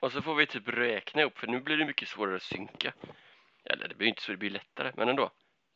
[0.00, 2.92] och så får vi typ räkna ihop för nu blir det mycket svårare att synka.
[3.64, 5.30] Eller det blir inte så, det blir lättare, men ändå.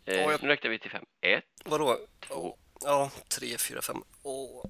[0.07, 1.05] Eh, Ja, jag- Nu räknar vi till fem.
[1.21, 1.99] Ett, Vadå?
[2.21, 4.03] två, Ja, tre, fyra, fem.
[4.23, 4.65] Åh.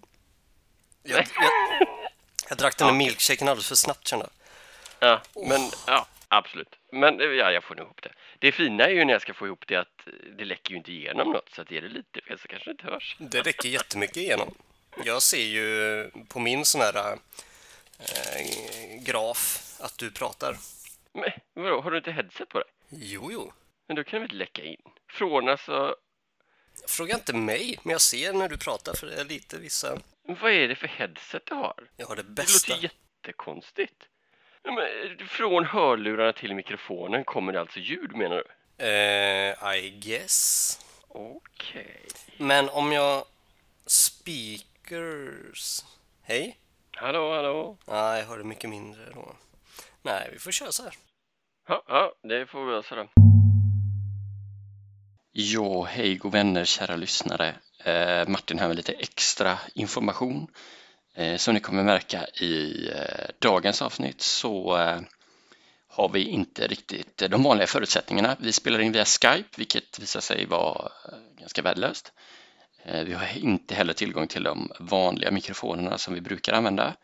[1.02, 1.26] Jag, jag,
[2.48, 5.08] jag drack den där milkshaken alldeles för snabbt kände jag.
[5.08, 6.74] Ja, men ja, absolut.
[6.92, 8.12] Men eh, ja, jag får nog ihop det.
[8.38, 10.76] Det fina är ju när jag ska få ihop det att eh, det läcker ju
[10.76, 13.16] inte igenom något så att är det lite fel så kanske det inte hörs.
[13.18, 14.54] Det räcker jättemycket igenom.
[15.04, 17.18] Jag ser ju på min sån här
[17.98, 20.56] eh, graf att du pratar.
[21.12, 22.68] Men vadå, har du inte headset på dig?
[22.88, 23.52] Jo, jo.
[23.86, 24.82] Men då kan det väl läcka in?
[25.10, 25.96] Från alltså,
[26.86, 29.98] Fråga inte mig, men jag ser när du pratar för det är lite vissa...
[30.22, 31.90] vad är det för headset du har?
[31.96, 32.72] Jag har det Det bästa.
[32.74, 32.84] låter
[33.24, 34.02] jättekonstigt.
[34.64, 38.36] Men, eh, från hörlurarna till mikrofonen kommer det alltså ljud menar
[38.76, 38.84] du?
[38.86, 40.78] Eh, I guess.
[41.08, 42.06] Okej.
[42.36, 43.24] Men om jag
[43.86, 45.84] speakers...
[46.22, 46.56] Hej?
[46.96, 47.78] Hallå, hallå?
[47.86, 49.36] Nej, jag hör det mycket mindre då.
[50.02, 50.94] Nej, vi får köra så här.
[51.68, 53.08] Ja, ja, det får vi lösa då.
[55.32, 57.54] Ja, hej god vänner, kära lyssnare.
[57.84, 60.46] Eh, Martin här med lite extra information.
[61.14, 65.00] Eh, som ni kommer märka i eh, dagens avsnitt så eh,
[65.88, 68.36] har vi inte riktigt de vanliga förutsättningarna.
[68.40, 72.12] Vi spelar in via Skype, vilket visar sig vara eh, ganska värdelöst.
[72.84, 76.94] Eh, vi har inte heller tillgång till de vanliga mikrofonerna som vi brukar använda.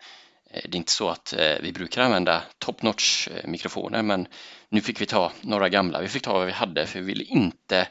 [0.50, 4.28] Eh, det är inte så att eh, vi brukar använda top notch mikrofoner, men
[4.68, 6.00] nu fick vi ta några gamla.
[6.00, 7.88] Vi fick ta vad vi hade för vi ville inte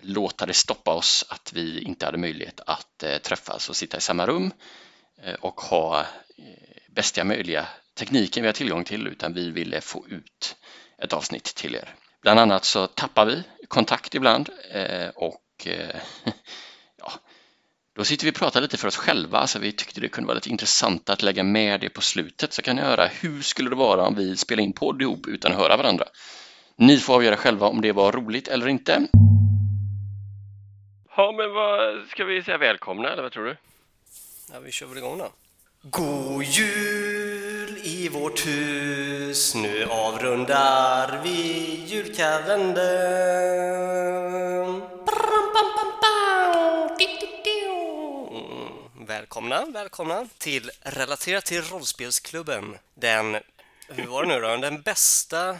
[0.00, 4.26] låta det stoppa oss att vi inte hade möjlighet att träffas och sitta i samma
[4.26, 4.52] rum
[5.40, 6.06] och ha
[6.88, 10.56] bästa möjliga tekniken vi har tillgång till utan vi ville få ut
[11.02, 11.94] ett avsnitt till er.
[12.22, 14.50] Bland annat så tappar vi kontakt ibland
[15.14, 15.68] och
[18.00, 20.34] då sitter vi och pratar lite för oss själva så vi tyckte det kunde vara
[20.34, 23.76] lite intressant att lägga med det på slutet så kan ni höra hur skulle det
[23.76, 26.04] vara om vi spelar in podd ihop utan att höra varandra.
[26.76, 29.06] Ni får avgöra själva om det var roligt eller inte.
[31.16, 33.56] Ja, men vad ska vi säga välkomna eller vad tror du?
[34.52, 35.32] Ja, vi kör väl igång då.
[35.82, 44.80] God jul i vårt hus, nu avrundar vi julkalendern.
[44.80, 46.20] Bram, bam, bam, bam.
[49.10, 52.78] Välkomna, välkomna till Relaterat till rollspelsklubben.
[52.94, 53.38] Den,
[53.88, 54.56] hur var det nu då?
[54.56, 55.58] Den bästa,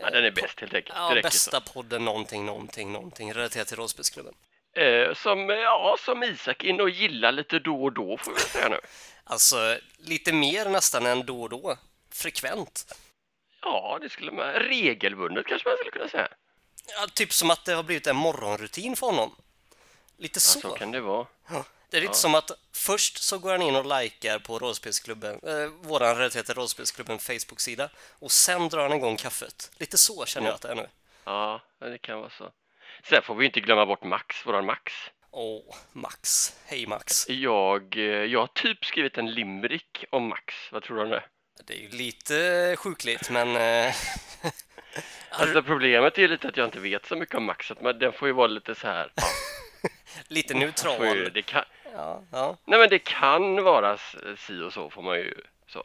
[0.00, 0.94] Ja, den är bäst helt enkelt.
[0.96, 4.34] ja, det räcker bästa podden någonting, någonting, någonting relaterat till rollspelsklubben.
[4.74, 4.80] så.
[4.80, 8.40] Eh, som, eh, ja, som Isak in och gillar lite då och då får vi
[8.40, 8.80] säga nu.
[9.24, 11.76] Alltså, lite mer nästan än då och då.
[12.12, 12.94] Frekvent.
[13.62, 16.28] Ja, det skulle man, regelbundet kanske man skulle kunna säga.
[16.86, 19.34] Ja, typ som att det har blivit en morgonrutin för honom.
[20.16, 20.60] Lite Ja, så.
[20.60, 21.26] så kan det vara.
[21.50, 21.64] Ja.
[21.90, 25.66] Det är lite som att först så går han in och likar på rollspelsklubben, eh,
[25.82, 29.70] våran relaterade rollspelsklubben Facebook-sida och sen drar han igång kaffet.
[29.78, 30.88] Lite så känner jag att det är nu.
[31.24, 32.50] Ja, det kan vara så.
[33.04, 34.92] Sen får vi inte glömma bort Max, våran Max.
[35.30, 36.54] Åh, Max.
[36.66, 37.28] Hej Max.
[37.28, 40.54] Jag, eh, jag har typ skrivit en limerick om Max.
[40.72, 41.22] Vad tror du om det?
[41.64, 43.56] Det är ju lite sjukligt men...
[43.56, 43.94] Eh,
[45.30, 48.12] Alltså problemet är ju lite att jag inte vet så mycket om Max, man, den
[48.12, 49.12] får ju vara lite så här.
[49.14, 49.22] Ja,
[50.28, 51.30] lite neutral.
[51.34, 51.64] det kan,
[51.98, 52.56] Ja, ja.
[52.64, 53.98] nej men det kan vara
[54.38, 55.34] si och så får man ju
[55.66, 55.82] så.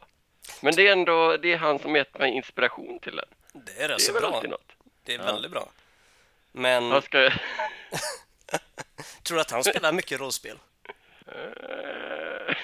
[0.60, 3.26] Men det är ändå, det är han som gett mig inspiration till den.
[3.52, 4.42] Det är rätt Det är så bra.
[4.50, 4.72] något.
[5.04, 5.24] Det är Ja.
[5.24, 5.68] väldigt bra.
[6.52, 7.18] Men Jag ska,
[9.22, 10.58] tror du att han spelar mycket rollspel?
[11.26, 12.56] Eh,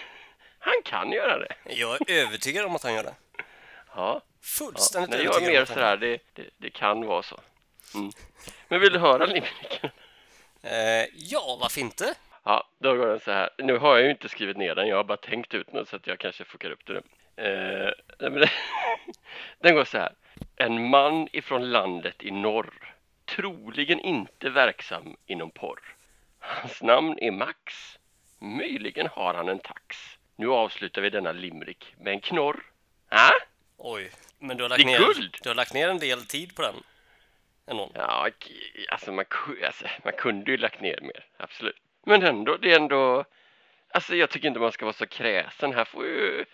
[0.58, 1.54] han kan göra det.
[1.64, 3.14] Jag är övertygad om att han gör det.
[3.36, 3.44] Ja.
[3.96, 4.20] ja.
[4.42, 7.40] Fullständigt Nej, jag är mer sådär, det, det, det kan vara så.
[7.94, 8.10] Mm.
[8.68, 9.90] Men vill du höra limericken?
[10.62, 12.14] Eh, ja, varför inte?
[12.44, 13.50] Ja, då går den så här.
[13.58, 15.96] Nu har jag ju inte skrivit ner den, jag har bara tänkt ut den så
[15.96, 17.02] att jag kanske fuckar upp det nu.
[17.36, 17.92] Eh,
[19.58, 20.12] den går så här.
[20.56, 25.80] En man ifrån landet i norr, troligen inte verksam inom porr.
[26.38, 27.98] Hans namn är Max.
[28.38, 29.96] Möjligen har han en tax.
[30.36, 32.62] Nu avslutar vi denna limerick med en knorr.
[33.12, 33.18] Äh?
[33.76, 35.36] Oj, men du har lagt, ner, guld!
[35.42, 36.74] du har lagt ner en del tid på den.
[37.66, 37.90] Ändå.
[37.94, 38.50] Ja, k-
[38.88, 39.24] alltså man,
[39.66, 41.76] alltså man kunde ju lagt ner mer, absolut.
[42.06, 43.24] Men ändå, det är ändå...
[43.92, 45.74] Alltså jag tycker inte man ska vara så kräsen.
[45.74, 46.44] Här får ju...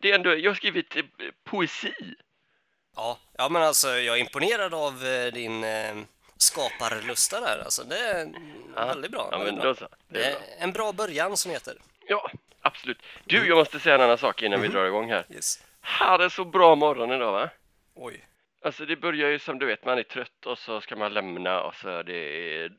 [0.00, 1.02] Det är ändå, jag har skrivit eh,
[1.44, 1.94] poesi.
[2.96, 5.96] Ja, ja, men alltså jag är imponerad av eh, din eh,
[6.36, 7.58] skaparlusta där.
[7.64, 8.32] Alltså, det är
[8.76, 9.28] Ja, väldigt bra.
[9.32, 9.84] Ja, men då så.
[9.84, 10.42] Det Det är är bra.
[10.58, 11.74] en bra början som heter.
[12.06, 12.30] Ja,
[12.60, 13.02] absolut.
[13.24, 15.26] Du, jag måste säga en annan sak innan vi drar igång här.
[15.30, 15.62] Yes.
[15.80, 17.50] Hade så bra morgon idag va?
[17.94, 18.24] Oj.
[18.62, 21.62] Alltså det börjar ju som du vet, man är trött och så ska man lämna
[21.62, 22.70] och så är det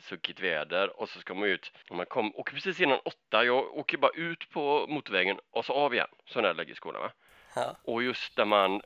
[0.00, 1.72] suckigt väder och så ska man ut.
[1.90, 5.72] Och man kom, åker precis innan åtta, jag åker bara ut på motorvägen och så
[5.72, 6.08] av igen.
[6.26, 7.12] Så när jag lägger skolan va?
[7.54, 7.76] Ja.
[7.84, 8.82] Och just när man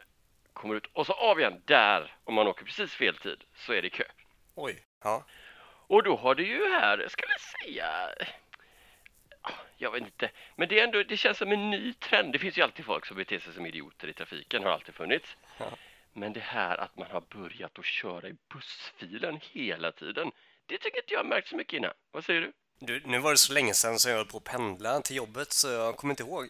[0.52, 3.82] kommer ut och så av igen där, om man åker precis fel tid, så är
[3.82, 4.04] det kö.
[4.54, 4.84] Oj.
[5.04, 5.24] Ja.
[5.88, 7.88] Och då har det ju här, ska vi säga,
[9.42, 12.32] ah, jag vet inte, men det är ändå, det känns som en ny trend.
[12.32, 15.36] Det finns ju alltid folk som beter sig som idioter i trafiken, har alltid funnits.
[15.58, 15.66] Ja.
[16.18, 20.30] Men det här att man har börjat att köra i bussfilen hela tiden,
[20.66, 21.92] det tycker inte jag har märkt så mycket innan.
[22.10, 22.52] Vad säger du?
[22.78, 25.52] Du, nu var det så länge sedan som jag höll på att pendla till jobbet
[25.52, 26.48] så jag kommer inte ihåg.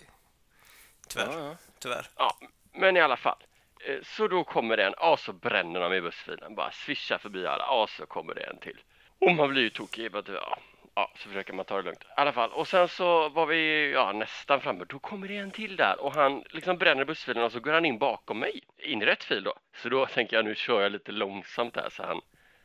[1.09, 1.39] Tyvärr.
[1.39, 2.07] Ja, Tyvärr.
[2.17, 2.39] ja,
[2.73, 3.39] men i alla fall.
[3.81, 7.47] Eh, Så då kommer det en, ja så bränner de i bussfilen, bara svischar förbi
[7.47, 8.81] alla, ja så kommer det en till.
[9.19, 10.59] Och man blir ju tokig, ja,
[10.97, 12.05] ja, så försöker man ta det lugnt.
[12.05, 15.51] I alla fall, och sen så var vi ja, nästan framme, då kommer det en
[15.51, 19.03] till där och han liksom bränner bussfilen och så går han in bakom mig, in
[19.03, 19.55] i rätt fil då.
[19.75, 22.21] Så då tänker jag nu kör jag lite långsamt här så han,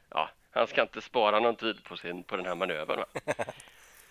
[0.09, 2.99] ja, han ska inte spara någon tid på, sin, på den här manövern.
[2.99, 3.05] Va?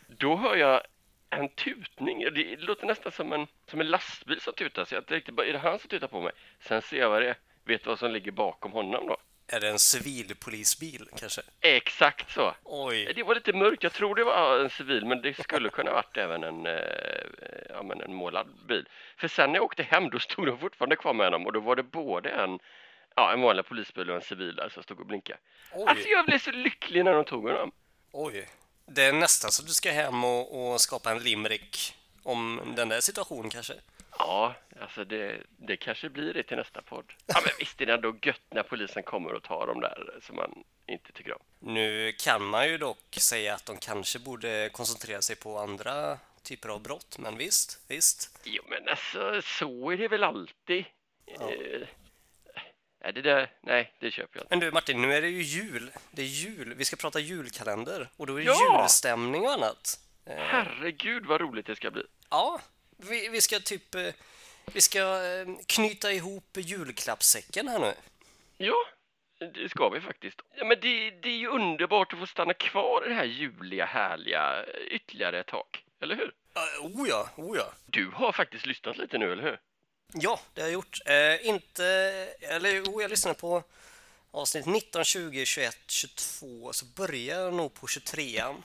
[0.06, 0.82] Då hör jag
[1.30, 2.24] en tutning.
[2.34, 4.84] Det låter nästan som en, som en lastbil som tutar.
[4.84, 6.32] Så jag tänkte, bara, är det han som tutar på mig?
[6.60, 7.36] Sen ser jag vad det är.
[7.64, 9.16] Vet du vad som ligger bakom honom då?
[9.52, 11.42] Är det en civilpolisbil kanske?
[11.60, 12.54] Exakt så.
[12.64, 13.12] Oj.
[13.16, 13.82] Det var lite mörkt.
[13.82, 16.72] Jag tror det var en civil, men det skulle kunna varit även en, eh,
[17.68, 18.88] ja, men en målad bil.
[19.16, 21.60] För sen när jag åkte hem, då stod de fortfarande kvar med honom och då
[21.60, 22.58] var det både en,
[23.16, 25.38] ja, en vanlig polisbil och en civil där som stod och blinkade.
[25.72, 26.12] Alltså Oj.
[26.12, 27.72] jag blev så lycklig när de tog honom.
[28.12, 28.48] Oj.
[28.86, 32.88] Det är nästan så att du ska hem och, och skapa en limerick om den
[32.88, 33.74] där situationen kanske.
[34.20, 37.12] Ja, alltså det, det kanske blir det till nästa podd.
[37.26, 40.36] Ja, men visst är det ändå gött när polisen kommer och tar dem där som
[40.36, 41.42] man inte tycker om.
[41.58, 46.68] Nu kan man ju dock säga att de kanske borde koncentrera sig på andra typer
[46.68, 48.40] av brott, men visst, visst.
[48.44, 50.84] Jo, men alltså så är det väl alltid.
[51.26, 51.88] Eh,
[53.00, 53.52] är det där?
[53.60, 54.56] Nej, det köper jag inte.
[54.56, 55.90] Men du Martin, nu är det ju jul.
[56.10, 56.74] Det är jul.
[56.74, 58.80] Vi ska prata julkalender och då är det Ja!
[58.82, 60.00] julstämning och annat.
[60.26, 62.02] Eh, Herregud vad roligt det ska bli.
[62.30, 62.60] Ja,
[63.02, 63.94] vi, vi ska typ...
[63.94, 64.12] eh,
[64.72, 67.94] Vi ska eh, knyta ihop julklappssäcken här nu.
[68.58, 68.76] Ja,
[69.54, 70.40] det ska vi faktiskt.
[70.56, 73.84] Ja, men det, det är ju underbart att få stanna kvar i det här juliga,
[73.84, 75.84] härliga eh, ytterligare ett tag.
[76.00, 76.32] Eller hur?
[76.56, 77.72] Uh, oh ja, oh ja.
[77.86, 79.60] Du har faktiskt lyssnat lite nu, eller hur?
[80.12, 80.98] Ja, det har jag gjort.
[81.06, 81.84] Eh, inte...
[82.40, 83.62] Eller jo, jag lyssnade på
[84.30, 86.72] avsnitt 19, 20, 21, 22.
[86.72, 88.62] Så börjar jag nog på 23an.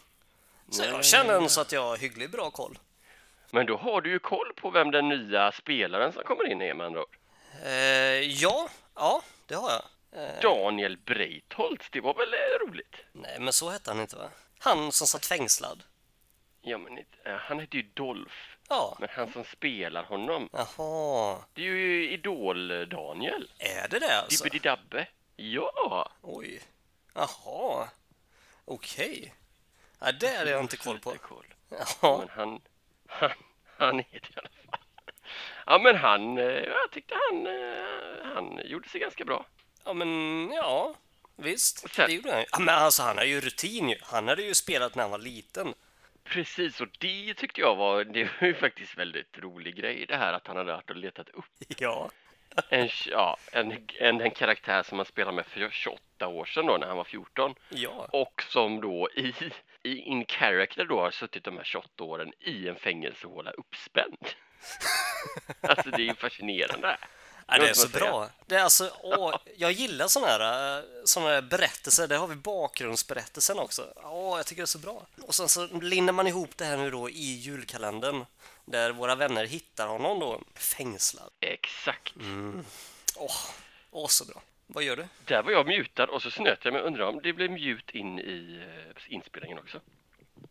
[0.71, 2.79] Så jag känner ändå så att jag har hyggligt bra koll.
[3.55, 6.73] Men då har du ju koll på vem den nya spelaren som kommer in är
[6.73, 7.17] med andra ord.
[7.63, 7.71] Eh,
[8.19, 9.83] ja, ja, det har jag.
[10.23, 12.95] Eh, Daniel Breitholtz, det var väl eh, roligt?
[13.11, 14.29] nej, men så hette han inte va?
[14.59, 15.83] Han som satt fängslad.
[16.61, 18.35] Ja, men inte- eh, han heter ju Dolph.
[18.69, 21.37] Ja, Men han som spelar honom, jaha.
[21.53, 23.51] det är ju Idol-Daniel.
[23.59, 24.43] Är det det alltså?
[24.43, 25.05] Dibbidi-dabbe.
[25.35, 26.11] Ja!
[26.21, 26.61] Oj.
[27.13, 27.87] Jaha.
[28.65, 29.33] Okej.
[29.99, 31.11] Ja, det hade jag inte koll på.
[31.21, 31.45] Koll.
[32.01, 32.61] Ja, Men han,
[33.19, 33.29] han,
[33.77, 34.79] han är det i alla fall.
[35.65, 39.45] Ja, men han, eh, jag tyckte han, eh, han gjorde sig ganska bra.
[39.85, 40.95] ja men ja.
[41.37, 42.45] Visst, Sen- det gjorde han ju.
[42.51, 43.95] Ja, men alltså han har ju rutin ju.
[44.01, 45.73] Han hade ju spelat när han var liten.
[46.23, 50.33] Precis, och det tyckte jag var, det var ju faktiskt väldigt rolig grej det här
[50.33, 51.45] att han hade varit och letat upp
[51.77, 52.09] Ja.
[52.69, 56.77] en, ja, en, en, en karaktär som han spelade med för 28 år sedan då
[56.77, 58.07] när han var 14 Ja.
[58.11, 59.51] och som då i, i
[59.85, 64.17] in character då har suttit de här 28 åren i en fängelsehåla uppspänd.
[65.61, 66.97] alltså det är ju fascinerande.
[67.47, 68.29] Ja, det är så bra.
[68.45, 72.07] Det är alltså, åh, jag gillar sådana här, eh, såna här berättelser.
[72.07, 73.93] Där har vi bakgrundsberättelsen också.
[73.95, 75.07] Åh, jag tycker det är så bra.
[75.21, 78.25] Och sen så lindar man ihop det här nu då i julkalendern.
[78.65, 81.31] Där våra vänner hittar honom då fängslad.
[81.39, 82.13] Exakt.
[83.15, 83.35] Åh,
[83.91, 84.41] åh så bra.
[84.67, 85.05] Vad gör du?
[85.25, 86.81] Där var jag mutad och så snöt jag mig.
[86.81, 88.59] Undrar om det blev mute in i
[88.95, 89.81] eh, inspelningen också.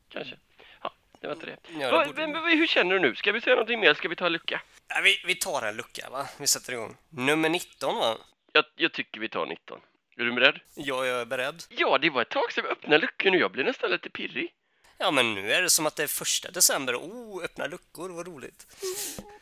[0.09, 0.37] Kanske.
[0.83, 1.57] Ja, det var inte det.
[1.73, 3.15] Ja, det Va, borde- men, men, hur känner du nu?
[3.15, 3.95] Ska vi säga någonting mer?
[3.95, 4.63] Ska vi ta en lucka?
[4.89, 6.29] Ja, vi, vi tar en lucka va?
[6.39, 6.97] Vi sätter igång.
[7.09, 8.17] Nummer 19 va?
[8.53, 9.81] Jag, jag tycker vi tar 19.
[10.17, 10.61] Är du beredd?
[10.75, 11.63] Ja, jag är beredd.
[11.69, 13.39] Ja, det var ett tag sedan vi öppnade luckor nu.
[13.39, 14.55] Jag blir nästan lite pirrig.
[14.99, 16.95] Ja, men nu är det som att det är första december.
[16.97, 18.67] Oh, öppna luckor, vad roligt.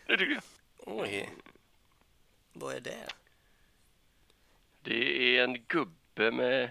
[0.06, 0.42] Det tycker jag.
[0.78, 1.28] Oj.
[2.52, 3.06] Vad är det?
[4.82, 6.70] Det är en gubbe med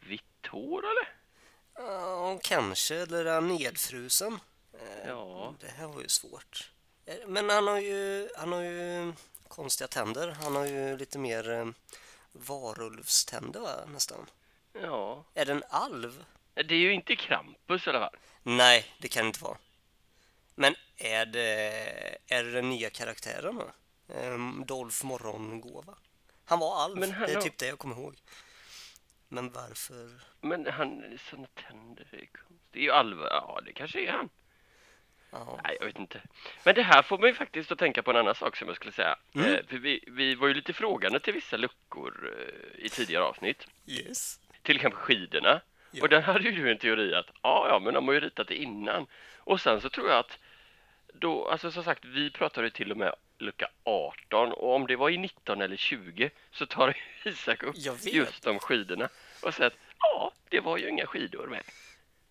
[0.00, 1.08] vitt hår, eller?
[1.74, 2.94] Ja, kanske.
[2.96, 4.38] Eller är han nedfrusen?
[5.06, 5.54] Ja.
[5.60, 6.70] Det här var ju svårt.
[7.06, 9.12] Eh, Men han har ju, han har ju
[9.48, 10.28] konstiga tänder.
[10.42, 11.66] Han har ju lite mer eh,
[12.32, 14.26] varulvständer va, nästan.
[14.72, 15.24] Ja.
[15.34, 16.24] Är det en alv?
[16.54, 18.16] Det är ju inte Krampus i alla fall.
[18.42, 19.58] Nej, det kan det inte vara.
[20.54, 21.48] Men är det,
[22.26, 23.70] är det den nya karaktären då?
[24.14, 25.94] Ehm, Dolph Morgongåva?
[26.46, 28.14] Han var alv, Men han det är typ det jag kommer ihåg.
[29.28, 30.10] Men varför?
[30.40, 32.68] Men han, såna tänder, det är konstigt.
[32.70, 33.26] Det är ju Alva.
[33.30, 34.28] Ja, det kanske är han.
[35.30, 35.60] Ja.
[35.64, 36.20] Nej, jag vet inte.
[36.64, 38.76] Men det här får man ju faktiskt att tänka på en annan sak som jag
[38.76, 39.16] skulle säga.
[39.34, 39.54] Mm.
[39.54, 43.66] Eh, vi, vi var ju lite frågande till vissa luckor eh, i tidigare avsnitt.
[43.86, 44.40] Yes.
[44.62, 45.60] Till exempel skidorna.
[45.90, 46.02] Ja.
[46.02, 48.48] Och där hade ju du en teori att ja, ja, men de har ju ritat
[48.48, 49.06] det innan.
[49.38, 50.38] Och sen så tror jag att
[51.14, 55.10] då, alltså som sagt, vi pratade till och med lucka 18 och om det var
[55.10, 59.08] i 19 eller 20 så tar Isak upp just de skidorna
[59.42, 61.62] och säger att ja, det var ju inga skidor med.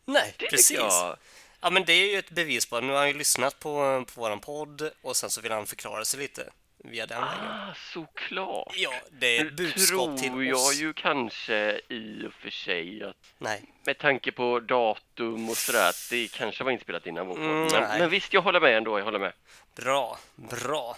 [0.05, 0.77] Nej, Det precis.
[0.77, 1.17] jag.
[1.61, 4.21] Ja, men det är ju ett bevis på Nu har han ju lyssnat på, på
[4.21, 6.49] våran podd och sen så vill han förklara sig lite
[6.89, 7.45] via den vägen.
[7.45, 8.73] Ah, såklart.
[8.77, 10.81] Ja, det är ett budskap till tror jag oss.
[10.81, 16.07] ju kanske i och för sig att Nej, med tanke på datum och sådär att
[16.09, 17.37] det kanske var inspelat innan vår.
[17.37, 19.33] Mm, men, men visst, jag håller med ändå, jag håller med.
[19.75, 20.97] bra, bra.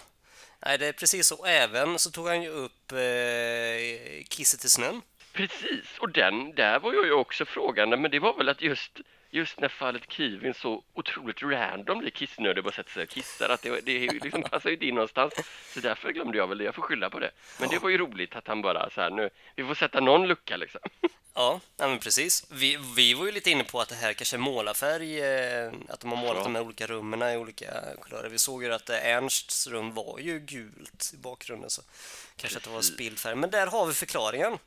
[0.66, 1.44] Nej, det är precis så.
[1.44, 5.02] Även så tog han ju upp eh, Kisset i snön.
[5.32, 9.00] Precis, och den, där var jag ju också frågande, men det var väl att just,
[9.30, 13.62] just när fallet Kivin så otroligt random blir kissnödig bara sätter sig och kissar, att
[13.62, 15.34] det, det liksom passar ju in någonstans.
[15.74, 17.30] Så därför glömde jag väl det, jag får skylla på det.
[17.60, 20.28] Men det var ju roligt att han bara så här nu, vi får sätta någon
[20.28, 20.80] lucka liksom.
[21.34, 22.46] Ja, men precis.
[22.50, 26.00] Vi, vi var ju lite inne på att det här kanske är målarfärg, eh, att
[26.00, 26.42] de har målat Ja.
[26.42, 27.66] de här olika rummen i olika
[28.02, 28.28] kulörer.
[28.28, 31.82] Vi såg ju att eh, Ernsts rum var ju gult i bakgrunden, så
[32.36, 32.94] kanske att det var Precis.
[32.94, 33.34] spillfärg.
[33.34, 34.58] Men där har vi förklaringen.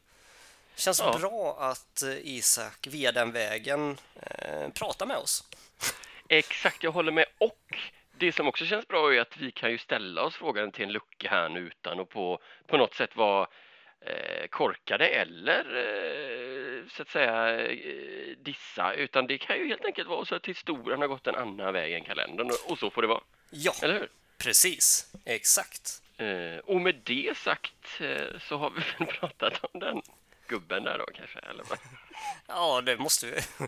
[0.76, 1.18] Känns Ja.
[1.20, 5.44] bra att eh, Isak via den vägen eh, pratar med oss.
[6.28, 7.26] Exakt, jag håller med.
[7.38, 7.78] Och
[8.18, 10.92] det som också känns bra är att vi kan ju ställa oss frågan till en
[10.92, 13.48] lucka här nu utan att på, på något sätt vara
[14.02, 20.10] eh, korkade eller eh, så att säga eh, dissa, utan det kan ju helt enkelt
[20.10, 23.02] vara så att historien har gått en annan väg än kalendern och, och så får
[23.02, 24.10] det vara, Ja, eller hur?
[24.38, 25.14] precis.
[25.26, 26.02] Exakt.
[26.18, 30.02] Eh, och med det sagt eh, så har vi väl pratat om den
[30.52, 31.78] gubben där då kanske, eller vad?
[32.48, 33.68] Ja, det måste vi.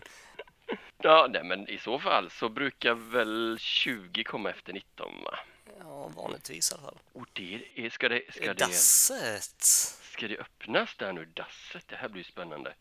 [0.98, 5.38] Ja, nej, men i så fall så brukar väl 20 komma efter 19 va?
[5.80, 6.98] Ja, vanligtvis i alla fall.
[7.12, 9.60] Och det är, ska det, ska det, Dasset.
[10.02, 11.88] ska det öppnas där nu, dasset?
[11.88, 12.74] Det här blir spännande.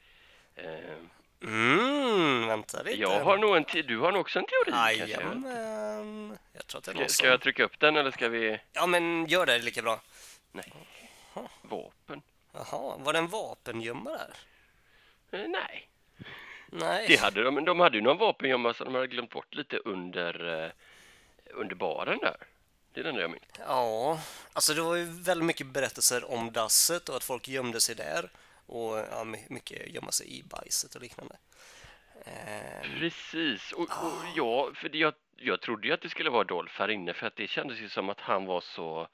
[0.56, 0.96] Eh,
[1.46, 3.02] Mm, vänta lite.
[3.02, 5.06] jag har nog en te- du har nog också en teori kanske?
[5.06, 6.38] Jajamän.
[6.54, 7.30] Jag tror att det är Ska, någon ska som...
[7.30, 8.60] jag trycka upp den eller ska vi?
[8.74, 10.02] Ja, men gör det lika bra.
[10.52, 10.74] Nej.
[11.62, 12.22] Vapen?
[12.54, 14.34] Jaha, var det en vapengömma där?
[15.32, 15.90] Eh, nej.
[16.68, 17.06] Nej.
[17.08, 20.64] Det hade de, de hade ju någon vapengömma som de hade glömt bort lite under,
[20.66, 20.72] eh,
[21.54, 22.36] under baren där.
[22.94, 23.44] Det är den jag minns.
[23.60, 24.20] Ja,
[24.54, 28.30] alltså det var ju väldigt mycket berättelser om dasset och att folk gömde sig där.
[28.66, 31.36] Och ja, my- mycket gömma sig i bajset och liknande.
[32.26, 36.44] Ehm, Precis, och, och ja, för det- jag, jag trodde ju att det skulle vara
[36.44, 39.08] Dolph här inne för att det kändes ju som att han var så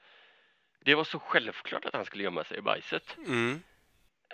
[0.80, 3.16] det var så självklart att han skulle gömma sig i bajset.
[3.18, 3.62] mm.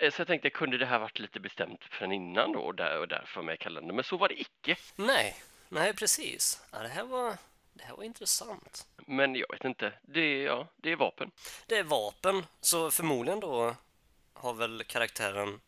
[0.01, 2.99] Eh, Så jag tänkte, kunde det här varit lite bestämt från innan då och, där,
[2.99, 3.95] och därför med kalendern?
[3.95, 4.75] Men så var det icke.
[4.95, 5.35] Nej,
[5.69, 6.61] nej precis.
[6.71, 7.37] Ja, det, här var,
[7.73, 8.87] det här var intressant.
[8.97, 11.31] Men jag vet inte, det är, ja, det är vapen.
[11.65, 13.75] Det är vapen, så förmodligen då
[14.33, 15.61] har väl karaktären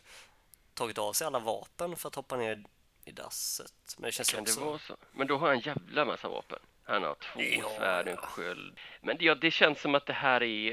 [0.74, 2.64] tagit av sig alla vapen för att hoppa ner
[3.04, 3.94] i dasset.
[3.98, 4.64] Men det känns Kan det också...
[4.64, 4.96] vara så?
[5.12, 6.58] Men då har han en jävla massa vapen.
[6.90, 7.68] Han har två Ja.
[7.76, 8.78] svärd, en sköld.
[9.00, 10.72] Men ja, det känns som att det här är...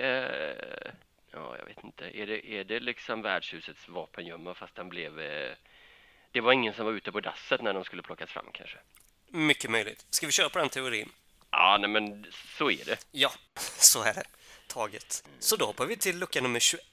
[0.86, 0.92] eh,
[1.32, 2.18] Ja, jag vet inte.
[2.18, 5.20] Är det, är det liksom värdshusets vapengömma fast den blev...
[5.20, 5.52] eh,
[6.32, 8.78] Det var ingen som var ute på dasset när de skulle plockas fram kanske?
[9.28, 10.06] Mycket möjligt.
[10.10, 11.10] Ska vi köra på den teorin?
[11.52, 12.26] Ja, nej men
[12.58, 12.98] så är det.
[13.12, 13.32] Ja,
[13.78, 14.24] så är det.
[14.68, 15.24] Taget.
[15.40, 16.84] Så då hoppar vi till lucka nummer 21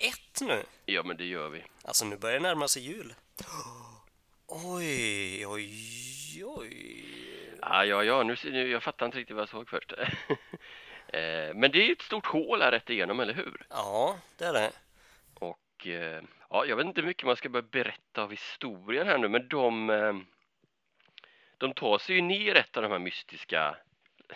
[0.41, 0.63] nu.
[0.87, 1.65] Ja, men det gör vi.
[1.83, 3.15] Alltså nu börjar det närma sig jul.
[4.47, 7.05] Oj, oj, oj.
[7.69, 9.93] Ja, ja, ja, nu, nu, jag fattar inte riktigt vad jag såg först.
[11.09, 13.67] Eh, Men det är ett stort hål här rätt igenom, eller hur?
[13.71, 14.71] Ja, det är det.
[15.35, 19.19] Och eh, ja, jag vet inte hur mycket man ska börja berätta av historien här
[19.19, 20.15] nu, men de, eh,
[21.59, 23.77] de tar sig ju ner ett av de här mystiska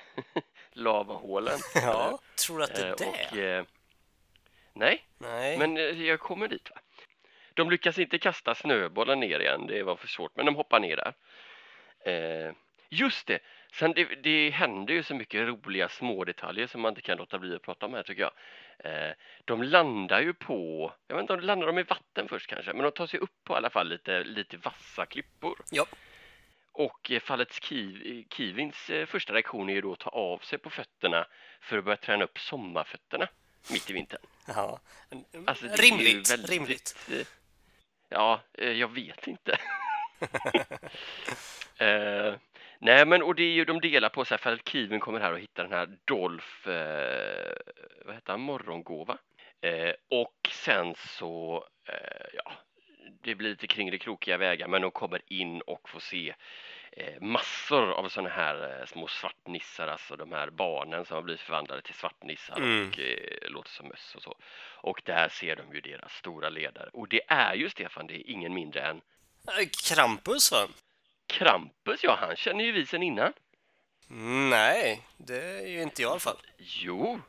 [0.72, 1.58] lavahålen.
[1.74, 3.60] Ja, tror att det är det?
[3.60, 3.66] och,
[4.72, 5.58] nej, Nej.
[5.58, 6.70] men jag kommer dit.
[6.70, 6.80] Va?
[7.54, 10.96] De lyckas inte kasta snöbollen ner igen, det var för svårt, men de hoppar ner
[10.96, 11.14] där.
[12.90, 13.38] Just det,
[13.72, 17.38] sen det, det händer ju så mycket roliga små detaljer som man inte kan låta
[17.38, 18.32] bli att prata om här tycker jag.
[18.78, 19.12] Eh,
[19.44, 22.72] de landar ju på, jag vet inte om de landar de i vatten först kanske,
[22.72, 25.58] men de tar sig upp på i alla fall lite, lite vassa klippor.
[25.70, 25.86] Ja.
[26.72, 30.58] Och eh, fallet Kiv, Kivins eh, första reaktion är ju då att ta av sig
[30.58, 31.26] på fötterna
[31.60, 33.28] för att börja träna upp sommarfötterna
[33.72, 34.20] mitt i vintern.
[34.46, 34.80] Ja.
[35.46, 37.08] Alltså, rimligt, väldigt, rimligt.
[37.10, 37.26] eh,
[38.10, 39.58] Ja, jag vet inte.
[41.78, 42.34] eh,
[42.78, 45.32] nej, men och det är ju de delar på sig för att Kivin kommer här
[45.32, 47.56] och hittar den här Dolph, eh,
[48.04, 49.18] vad heter han, Morgongåva.
[49.60, 52.52] Eh, och sen så, eh, ja,
[53.22, 56.34] det blir lite kringelikrokiga vägar men de kommer in och får se
[56.92, 61.40] eh, massor av sådana här eh, små svartnissar, alltså de här barnen som har blivit
[61.40, 62.88] förvandlade till svartnissar Mm.
[62.88, 64.34] och eh, låter som möss och så.
[64.80, 66.90] Och där ser de ju deras stora ledare.
[66.92, 69.00] Och det är ju Stefan, det är ingen mindre än
[69.88, 70.68] Krampus va?
[71.28, 73.32] Krampus, ja han känner ju vi sen innan.
[74.50, 76.38] Nej, det är ju inte jag i alla fall.
[76.58, 77.20] Jo,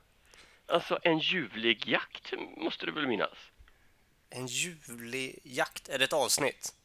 [0.67, 3.37] alltså en ljuvlig jakt måste du väl minnas?
[4.29, 6.75] En ljuvlig jakt, är det ett avsnitt?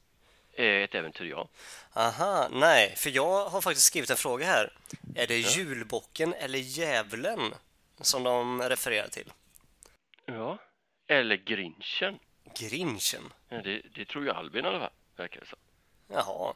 [0.52, 1.48] Eh, Ett äventyr, ja.
[1.92, 4.72] Aha, nej, för jag har faktiskt skrivit en fråga här.
[5.16, 7.54] Är det julbocken eller djävulen
[8.00, 9.32] som de refererar till?
[10.26, 10.58] Ja,
[11.06, 12.18] eller Grinchen.
[12.58, 13.32] Grinchen?
[13.48, 15.58] Ja, det, det tror ju Albin i alla fall, verkar det som.
[16.08, 16.54] Jaha.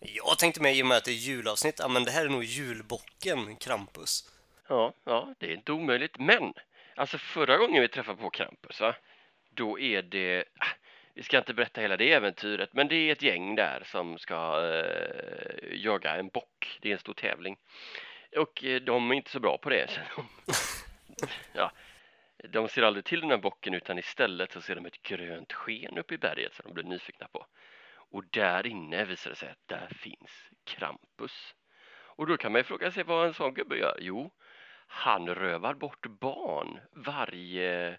[0.00, 2.28] Jag tänkte mig i och med att det är julavsnitt, ja men det här är
[2.28, 4.30] nog julbocken, Krampus.
[4.68, 6.18] Ja, ja, det är inte omöjligt.
[6.18, 6.54] Men,
[6.94, 8.94] alltså förra gången vi träffade på Krampus, va?
[9.56, 10.74] då är det, ah,
[11.14, 14.64] vi ska inte berätta hela det äventyret, men det är ett gäng där som ska
[14.66, 16.78] eh, jaga en bock.
[16.80, 17.56] Det är en stor tävling.
[18.36, 19.90] Och eh, de är inte så bra på det.
[19.90, 21.72] Så de, ja,
[22.48, 25.98] de ser aldrig till den här bocken utan istället så ser de ett grönt sken
[25.98, 27.46] uppe i berget som de blir nyfikna på.
[28.10, 31.54] Och där inne visar det sig att där finns Krampus.
[32.16, 33.98] Och då kan man ju fråga sig vad en sån gubbe gör.
[34.00, 34.30] Jo,
[34.86, 37.98] han rövar bort barn varje,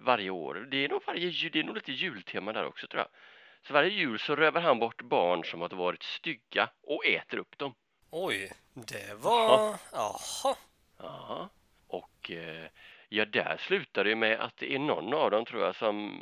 [0.00, 0.54] varje år.
[0.70, 3.08] Det är, nog varje, det är nog lite jultema där också tror jag.
[3.66, 7.58] Så varje jul så rövar han bort barn som har varit stygga och äter upp
[7.58, 7.74] dem.
[8.10, 9.76] Oj, det var...
[9.92, 10.56] Jaha.
[10.98, 11.48] Ja,
[11.86, 12.68] och eh,
[13.08, 16.20] ja, där slutar det med att det är någon av dem tror jag som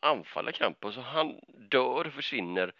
[0.00, 2.72] anfaller Krampus och han dör och försvinner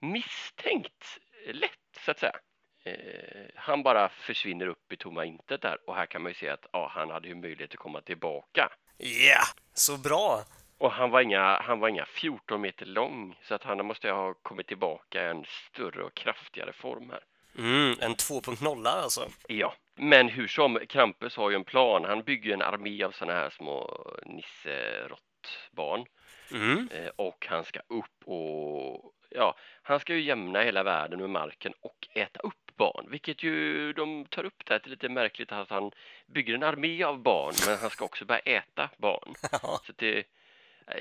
[0.00, 1.70] misstänkt lätt
[2.04, 2.36] så att säga.
[2.84, 6.48] Eh, han bara försvinner upp i tomma intet där och här kan man ju se
[6.48, 8.72] att ja, han hade ju möjlighet att komma tillbaka.
[8.98, 9.42] Ja,
[9.74, 10.44] så bra.
[10.78, 14.34] Och han var inga, han var inga 14 meter lång så att han måste ha
[14.34, 17.24] kommit tillbaka i en större och kraftigare form här.
[17.58, 19.28] Mm, en 2.0 alltså.
[19.48, 22.04] Ja, men hur som, Krampus har ju en plan.
[22.04, 26.06] Han bygger en armé av sådana här små nisseråttbarn
[26.54, 26.88] Mm.
[26.92, 31.72] eh, och han ska upp och ja, han ska ju jämna hela världen med marken
[31.80, 35.90] och äta upp barn, vilket ju de tar upp där till lite märkligt att han
[36.26, 39.34] bygger en armé av barn, men han ska också börja äta barn.
[39.86, 40.24] Så det,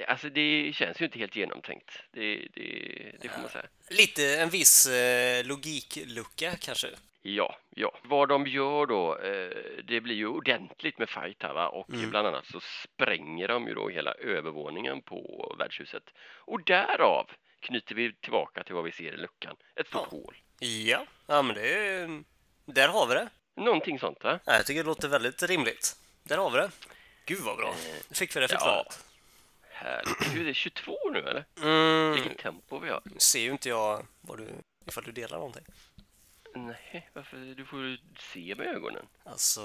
[0.08, 1.92] alltså det känns ju inte helt genomtänkt.
[2.12, 3.66] Det, det, det får man säga.
[3.90, 6.88] Lite en viss eh, logiklucka kanske.
[7.22, 7.98] Ja, ja.
[8.04, 12.10] Vad de gör då, eh, det blir ju ordentligt med fight här va och Mm.
[12.10, 16.04] bland annat så spränger de ju då hela övervåningen på värdshuset
[16.38, 20.18] och därav knyter vi tillbaka till vad vi ser i luckan, ett stort Ja.
[20.18, 20.36] hål.
[20.60, 22.24] Ja, ja men det är...
[22.66, 23.30] Där har vi det.
[23.56, 24.40] Någonting sånt va?
[24.46, 25.96] Ja, jag tycker det låter väldigt rimligt.
[26.24, 26.72] Där har vi det.
[27.26, 27.76] Gud vad bra.
[28.10, 29.06] Nu fick vi det förklarat.
[29.82, 30.34] Härligt.
[30.34, 31.46] Gud, det är 22 nu eller?
[31.62, 33.02] Mm, Vilket tempo vi har.
[33.18, 34.48] ser ju inte jag vad du,
[34.88, 35.64] ifall du delar någonting.
[36.56, 37.38] Nej, varför?
[37.56, 39.06] Du får ju se med ögonen.
[39.24, 39.62] Alltså,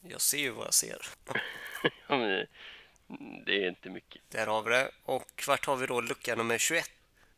[0.00, 1.06] jag ser ju vad jag ser.
[2.08, 2.46] Ja, men,
[3.46, 4.22] det är inte mycket.
[4.28, 4.90] Där har vi det.
[5.02, 6.90] Och vart har vi då lucka nummer 21?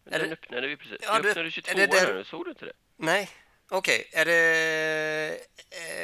[0.04, 0.98] Är Den det- öppnade vi precis.
[1.02, 2.72] Ja, vi öppnade 22 är det där- nu, såg du inte det?
[2.96, 3.28] Nej,
[3.68, 4.08] okej.
[4.12, 5.38] Är det...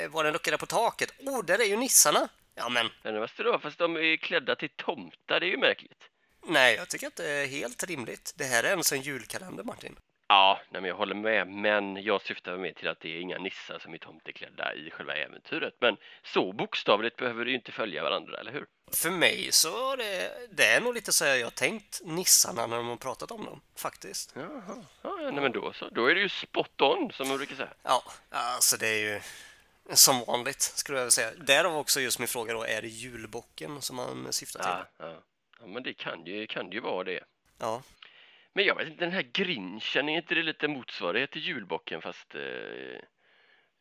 [0.05, 1.13] Eh, var det en lucka där på taket?
[1.21, 2.29] Oh, där är ju nissarna!
[2.59, 6.05] Ja, men det måste vara, fast de är klädda till tomtar, det är ju märkligt.
[6.47, 8.35] nej, jag tycker att det är helt rimligt.
[8.39, 9.97] Det här är ens en julkalender, Martin.
[10.31, 13.39] Ja, nej, men jag håller med, men jag syftar mer till att det är inga
[13.39, 15.75] nissar som är tomteklädda i själva äventyret.
[15.81, 18.67] Men så bokstavligt behöver det ju inte följa varandra, eller hur?
[18.93, 22.77] För mig så är det, det är nog lite så jag har tänkt nissarna när
[22.77, 24.33] de har pratat om dem, faktiskt.
[24.37, 25.89] Jaha, ja, ja, nej, men då så.
[25.89, 27.73] Då är det ju spot on, som man brukar säga.
[27.83, 29.21] Ja, alltså det är ju
[29.93, 31.31] som vanligt, skulle jag vilja säga.
[31.35, 34.71] Därav också just min fråga då, är det julbocken som man syftar till?
[34.71, 35.23] Ja, ja.
[35.61, 37.25] ja men det kan ju, kan ju vara det.
[37.59, 37.83] Ja.
[38.53, 42.35] Men jag vet inte, den här grinchen, är inte det lite motsvarighet till julbocken fast
[42.35, 42.41] eh,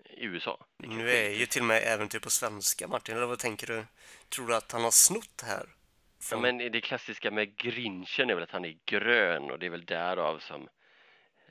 [0.10, 0.66] i USA?
[0.78, 3.16] Det Nu är ju till och med äventyr på svenska, Martin.
[3.16, 3.86] Eller vad tänker du?
[4.30, 5.66] Tror du att han har snott här?
[5.68, 6.42] Ja, Från...
[6.42, 9.86] men det klassiska med grinchen är väl att han är grön och det är väl
[9.86, 10.62] därav som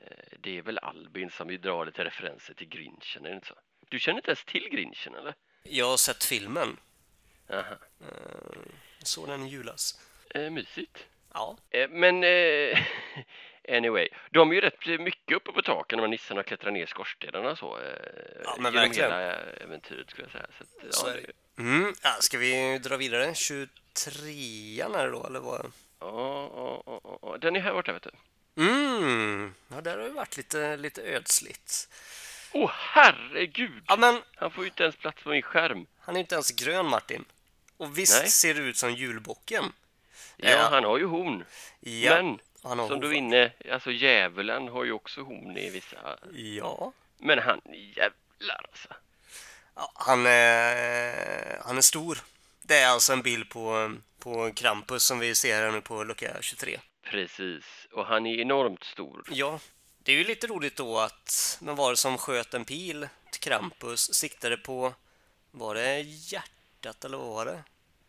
[0.01, 3.55] eh, det är väl Albin som drar lite referenser till grinchen, är det inte så?
[3.89, 5.33] Du känner inte ens till grinchen eller?
[5.63, 6.77] Jag har sett filmen.
[7.53, 7.75] Aha.
[8.99, 9.99] Jag såg den i julas.
[10.29, 10.97] Eh, mysigt.
[11.33, 11.57] Ja.
[11.69, 12.79] Eh, men eh,
[13.77, 17.79] anyway, de är ju rätt mycket uppe på taken när nissarna klättrar ner skorstenarna så.
[17.79, 17.83] Eh,
[18.43, 19.11] Ja, men verkligen.
[19.11, 20.47] hela äventyret skulle jag säga.
[20.57, 21.31] Så, att, Så ja, är det ju.
[21.63, 21.93] Mm.
[22.03, 23.31] Ja, ska vi dra vidare?
[23.33, 25.71] 23an är det då, eller vad?
[25.99, 27.37] Ja, ja, ja, ja, ja.
[27.37, 28.11] Den är här borta vet du.
[28.63, 29.53] Mm.
[29.67, 31.89] Ja, där har det varit lite, lite ödsligt.
[32.59, 33.83] Åh herregud!
[33.87, 35.85] Ja, men Han får ju inte ens plats på min skärm.
[35.99, 37.25] han är inte ens grön, Martin.
[37.77, 38.29] Och visst Nej.
[38.29, 39.63] ser det ut som julbocken.
[40.37, 40.67] Ja, Ja.
[40.71, 41.45] han har ju horn.
[41.79, 42.39] Ja, Men
[42.87, 46.17] som du är inne, alltså djävulen har ju också horn i vissa.
[46.33, 46.91] Ja.
[47.17, 48.87] Men han, jävlar alltså.
[49.75, 52.17] ja han, är, han är stor.
[52.61, 56.37] Det är alltså en bild på, på Krampus som vi ser här nu på lucka
[56.41, 56.79] 23.
[57.03, 59.23] Precis, och han är enormt stor.
[59.29, 59.59] Ja,
[60.07, 63.41] det är ju lite roligt då att men var det som sköt en pil till
[63.41, 64.93] Krampus siktade på,
[65.51, 67.63] var det hjärtat eller vad var det?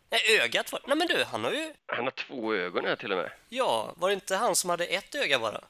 [0.09, 3.11] Nej, ögat var Nej men du, han har ju, Han har två ögon här till
[3.11, 3.31] och med.
[3.49, 5.61] ja, var det inte han som hade ett öga bara?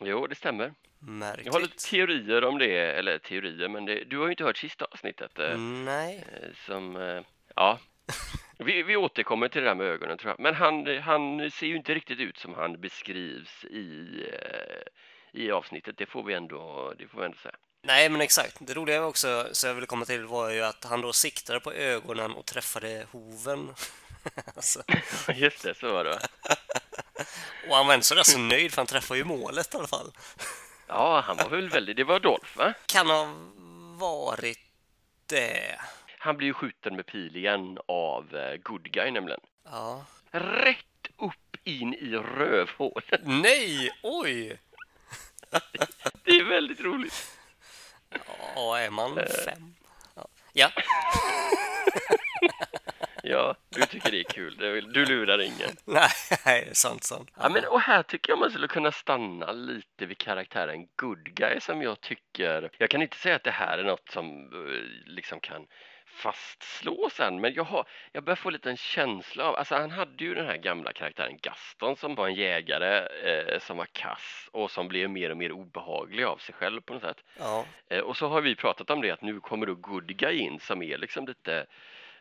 [0.00, 0.74] Jo, det stämmer.
[0.98, 1.46] Märkligt.
[1.46, 4.56] Jag har lite teorier om det, eller teorier, men det, du har ju inte hört
[4.58, 5.38] sista avsnittet.
[5.38, 6.24] eh, Nej.
[6.32, 7.22] eh, Som, eh,
[7.56, 7.78] ja.
[8.58, 10.40] Vi, vi återkommer till det där med ögonen tror jag.
[10.40, 14.06] Men han, han ser ju inte riktigt ut som han beskrivs i,
[15.32, 15.98] i avsnittet.
[15.98, 17.54] Det får vi ändå, det får vi ändå säga.
[17.82, 18.56] Nej, men exakt.
[18.60, 21.72] Det roliga också, så jag ville komma till, var ju att han då siktade på
[21.72, 23.74] ögonen och träffade hoven.
[24.56, 24.82] alltså,
[25.34, 26.10] Just det, så var det
[27.68, 30.12] och han var sådär så nöjd, för han träffade ju målet i alla fall.
[30.88, 32.74] Ja, han var väl väldigt, det var Dolph va?
[32.86, 33.34] Kan ha
[33.98, 34.58] varit
[35.26, 35.80] det.
[36.18, 39.40] Han blir ju skjuten med pil igen av eh, Good Guy nämligen.
[39.64, 40.04] Ja.
[40.30, 43.20] Rätt upp in i rövhålet.
[43.24, 43.90] Nej!
[44.02, 44.58] Oj!
[46.24, 47.38] Det är väldigt roligt.
[48.54, 49.74] Ja, är man fem?
[50.52, 50.70] Ja.
[53.22, 53.54] ja.
[53.68, 54.56] Du tycker det är kul.
[54.92, 55.70] Du, lurar ingen.
[56.44, 57.30] Nej, sant, sant.
[57.36, 61.60] Ja, men, och här tycker jag man skulle kunna stanna lite vid karaktären Good Guy
[61.60, 62.70] som jag tycker...
[62.78, 65.66] Jag kan inte säga att det här är något som eh, liksom kan
[66.12, 69.56] fastslås än, men jag, har, jag börjar få lite en känsla av...
[69.56, 73.76] Alltså han hade ju den här gamla karaktären Gaston som var en jägare eh, som
[73.76, 77.24] var kass och som blev mer och mer obehaglig av sig själv på något sätt.
[77.38, 77.66] Ja.
[77.88, 80.60] Eh, och så har vi pratat om det att nu kommer då Good Guy in
[80.60, 81.66] som är liksom lite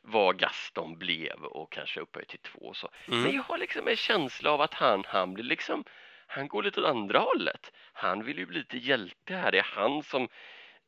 [0.01, 2.89] vad Gaston blev och kanske upphöjt till två och så.
[3.07, 3.21] Mm.
[3.21, 5.83] Men jag har liksom en känsla av att han, han blir liksom,
[6.27, 7.71] han går lite åt andra hållet.
[7.93, 9.51] Han vill ju bli lite hjälte här.
[9.51, 10.27] Det är han som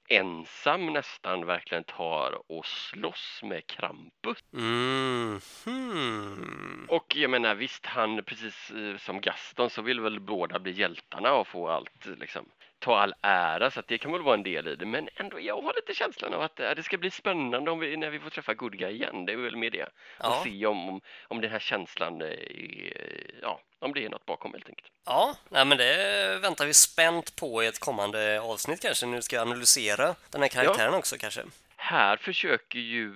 [0.09, 4.37] ensam nästan verkligen tar och slåss med Krampus.
[4.53, 5.39] Mm.
[5.65, 6.85] Hmm.
[6.89, 11.33] Och jag menar visst, han precis eh, som Gaston så vill väl båda bli hjältarna
[11.33, 12.45] och få allt liksom
[12.83, 15.39] ta all ära så att det kan väl vara en del i det men ändå
[15.39, 18.19] jag har lite känslan av att eh, det ska bli spännande om vi, när vi
[18.19, 20.41] får träffa Good Guy igen det är väl med det och Ja.
[20.43, 24.53] se om, om, om den här känslan eh, är, ja om det är något bakom
[24.53, 24.87] helt enkelt.
[25.05, 29.05] Ja, nej, men det väntar vi spänt på i ett kommande avsnitt kanske.
[29.05, 31.41] Nu ska jag analysera den här karaktären också kanske.
[31.75, 33.13] Här försöker ju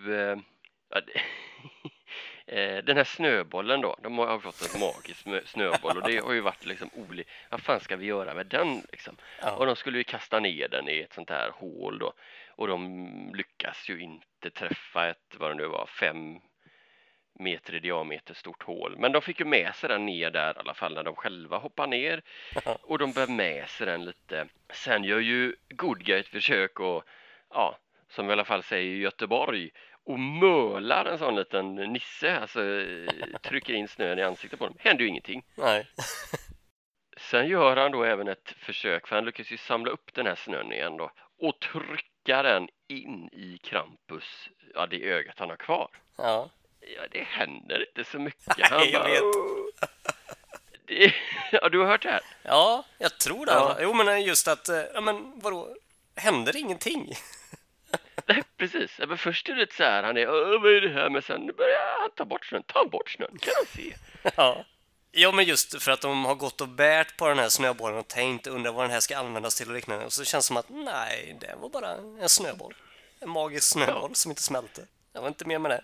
[0.89, 1.21] ja, det-
[2.47, 6.33] eh, den här snöbollen då, de har fått en magisk snö- snöboll och det har
[6.33, 9.17] ju varit liksom olika, vad fan ska vi göra med den liksom?
[9.41, 9.51] Ja.
[9.51, 12.13] Och de skulle ju kasta ner den i ett sånt här hål då
[12.49, 16.39] och de lyckas ju inte träffa ett, vad det nu var, fem
[17.39, 18.95] meter i diameter stort hål.
[18.97, 21.57] Men de fick ju med sig den ner där i alla fall när de själva
[21.57, 22.21] hoppar ner
[22.81, 24.47] och de bär med sig den lite.
[24.73, 27.03] Sen gör ju Good Guy ett försök och
[27.49, 27.77] ja,
[28.09, 29.71] som i alla fall säger i Göteborg
[30.07, 32.59] och mölar en sån liten nisse, alltså
[33.41, 34.75] trycker in snön i ansiktet på dem.
[34.79, 35.43] Händer ju ingenting.
[35.55, 35.87] Nej.
[37.17, 40.35] Sen gör han då även ett försök, för han lyckas ju samla upp den här
[40.35, 45.89] snön igen då och trycka den in i Krampus, ja det ögat han har kvar.
[46.17, 46.49] Ja.
[46.79, 48.69] Ja, det händer inte så mycket.
[48.69, 49.21] Han Nej, jag bara, vet.
[50.85, 51.13] Det,
[51.51, 52.21] ja, du har hört det här?
[52.43, 53.51] ja, jag tror det.
[53.51, 53.77] Ja.
[53.81, 55.75] Jo, men just att, eh, ja men vadå,
[56.15, 57.13] händer ingenting?
[58.57, 58.91] Precis.
[58.99, 61.09] Ja, men först är det så här, han är "Åh, vad är det här?
[61.09, 62.63] Men sen börjar han ta bort snön.
[62.63, 63.93] Ta bort snön, kan han se.
[64.35, 64.65] Ja.
[65.11, 68.07] Ja, men just för att de har gått och bärt på den här snöbollen och
[68.07, 70.05] tänkt undra vad den här ska användas till och liknande.
[70.05, 71.91] Och så känns det som att nej, det var bara
[72.21, 72.73] en snöboll.
[73.19, 74.81] En magisk snöboll som inte smälte.
[75.13, 75.81] Det var inte mer med det.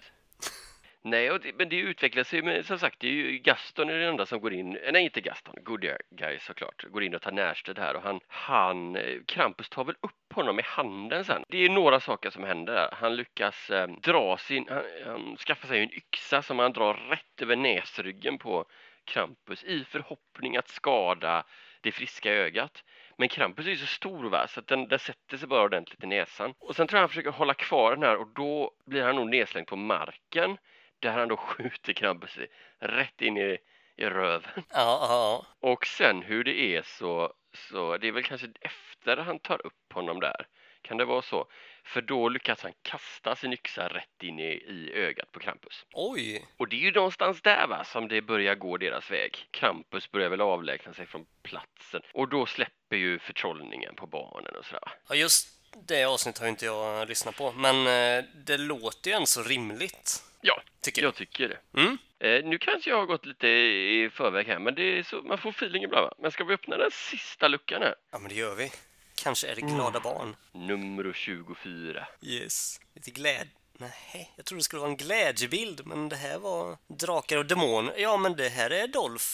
[1.06, 3.94] Nej, och det, men det utvecklas ju, men som sagt, det är ju Gaston är
[3.94, 7.32] den enda som går in, nej inte Gaston, Good Guy såklart, går in och tar
[7.32, 11.44] närstöd här och han, han, eh, Krampus tar väl upp honom i handen sen.
[11.48, 12.90] Det är några saker som händer där.
[12.92, 17.42] Han lyckas eh, dra sin, han, han skaffar sig en yxa som han drar rätt
[17.42, 18.66] över näsryggen på
[19.06, 21.44] Krampus i förhoppning att skada
[21.82, 22.84] det friska ögat.
[23.18, 26.04] Men Krampus är ju så stor va, så att den, den sätter sig bara ordentligt
[26.04, 26.54] i näsan.
[26.60, 29.30] Och sen tror jag han försöker hålla kvar den här och då blir han nog
[29.30, 30.58] nedslängd på marken
[31.04, 32.38] där han då skjuter Krampus
[32.80, 33.58] rätt in i,
[33.98, 34.52] i röven.
[34.56, 35.46] Ja, ja, ja.
[35.70, 39.94] Och sen hur det är så, så det är väl kanske efter han tar upp
[39.94, 40.48] honom där.
[40.82, 41.48] Kan det vara så?
[41.84, 45.86] För då lyckas han kasta sin yxa rätt in i, i ögat på Krampus.
[45.94, 46.46] Oj!
[46.58, 49.48] Och det är ju någonstans där va, som det börjar gå deras väg.
[49.52, 54.66] Krampus börjar väl avlägsna sig från platsen och då släpper ju förtrollningen på barnen och
[54.66, 54.84] sådär.
[55.10, 55.48] Ja, just
[55.88, 60.24] det avsnittet har inte jag lyssnat på, men eh, det låter ju ändå så rimligt.
[60.46, 61.82] Ja, Tycker jag tycker det.
[61.82, 61.98] Mm.
[62.20, 65.50] Eh, nu kanske jag har gått lite i förväg här, men det så, man får
[65.50, 66.06] feeling ibland.
[66.06, 66.14] Va?
[66.20, 67.96] Men ska vi öppna den sista luckan här?
[68.12, 68.72] Ja, men det gör vi.
[69.16, 70.36] Kanske är det glada barn.
[70.52, 72.08] Nummer 24.
[72.22, 72.80] Yes.
[72.96, 73.52] Lite glädje.
[73.78, 77.94] Nej, jag trodde det skulle vara en glädjebild, men det här var drakar och demoner.
[77.98, 79.26] Ja, men det här är Dolph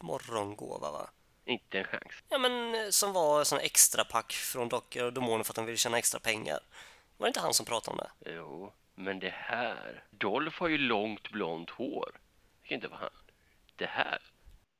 [0.00, 1.10] morgongåva, va?
[1.44, 2.12] Inte en chans.
[2.28, 5.66] Ja, men eh, som var sån extra pack från Drakar och Demoner för att de
[5.66, 6.60] ville tjäna extra pengar.
[7.16, 8.32] Var det inte han som pratade om det?
[8.34, 10.02] Jo, men det här.
[10.10, 12.12] Dolph har ju långt blont hår.
[12.62, 13.10] Det kan inte vara han.
[13.76, 14.18] Det här.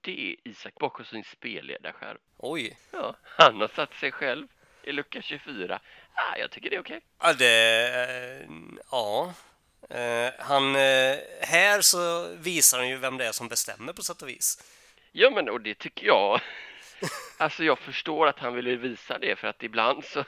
[0.00, 2.18] Det är Isak bakom sin spelledarskärm.
[2.36, 2.78] Oj.
[2.90, 4.46] Ja, han har satt sig själv
[4.82, 5.80] i lucka 24.
[6.14, 7.00] Ah, jag tycker det är okej.
[7.22, 7.86] Ja, det...
[8.42, 8.48] eh,
[8.90, 9.34] Ja.
[9.90, 10.76] Eh, Han...
[10.76, 14.72] eh, Här så visar han ju vem det är som bestämmer på sätt och vis.
[15.12, 16.40] Ja, men och det tycker jag.
[17.38, 20.24] Alltså, jag förstår att han ville visa det för att ibland så.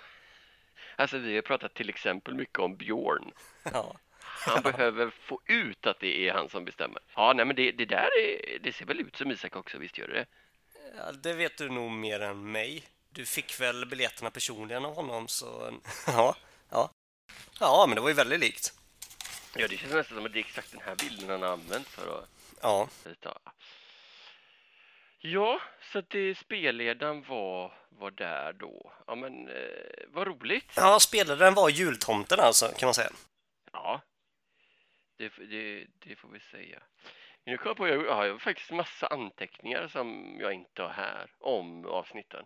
[0.97, 3.33] Alltså, vi har pratat till exempel mycket om Björn.
[3.73, 3.97] Ja.
[4.23, 7.03] Han behöver få ut att det är han som bestämmer.
[7.15, 9.99] Ja, nej, men det, det där är, det ser väl ut som Isak också, visst
[9.99, 10.27] gör det det?
[10.97, 12.85] Ja, det vet du nog mer än mig.
[13.11, 15.73] Du fick väl biljetterna personligen av honom, så...
[16.07, 16.37] Ja.
[16.71, 16.91] Ja.
[17.61, 18.73] Ja, men det var ju väldigt likt.
[19.55, 21.89] Ja, det känns nästan som att det är exakt den här bilden han har använt
[21.89, 22.29] för att
[22.63, 22.89] Ja.
[25.33, 25.61] Ja,
[25.93, 28.93] så att det spelledaren var, var där då.
[29.07, 30.73] Ja, men eh, vad roligt.
[30.77, 33.11] Ja, spelaren var jultomten alltså, kan man säga.
[33.73, 34.01] Ja,
[35.17, 36.83] det, det, det får vi säga.
[37.45, 41.87] Nu kom jag på, jag har faktiskt massa anteckningar som jag inte har här om
[41.87, 42.45] avsnitten.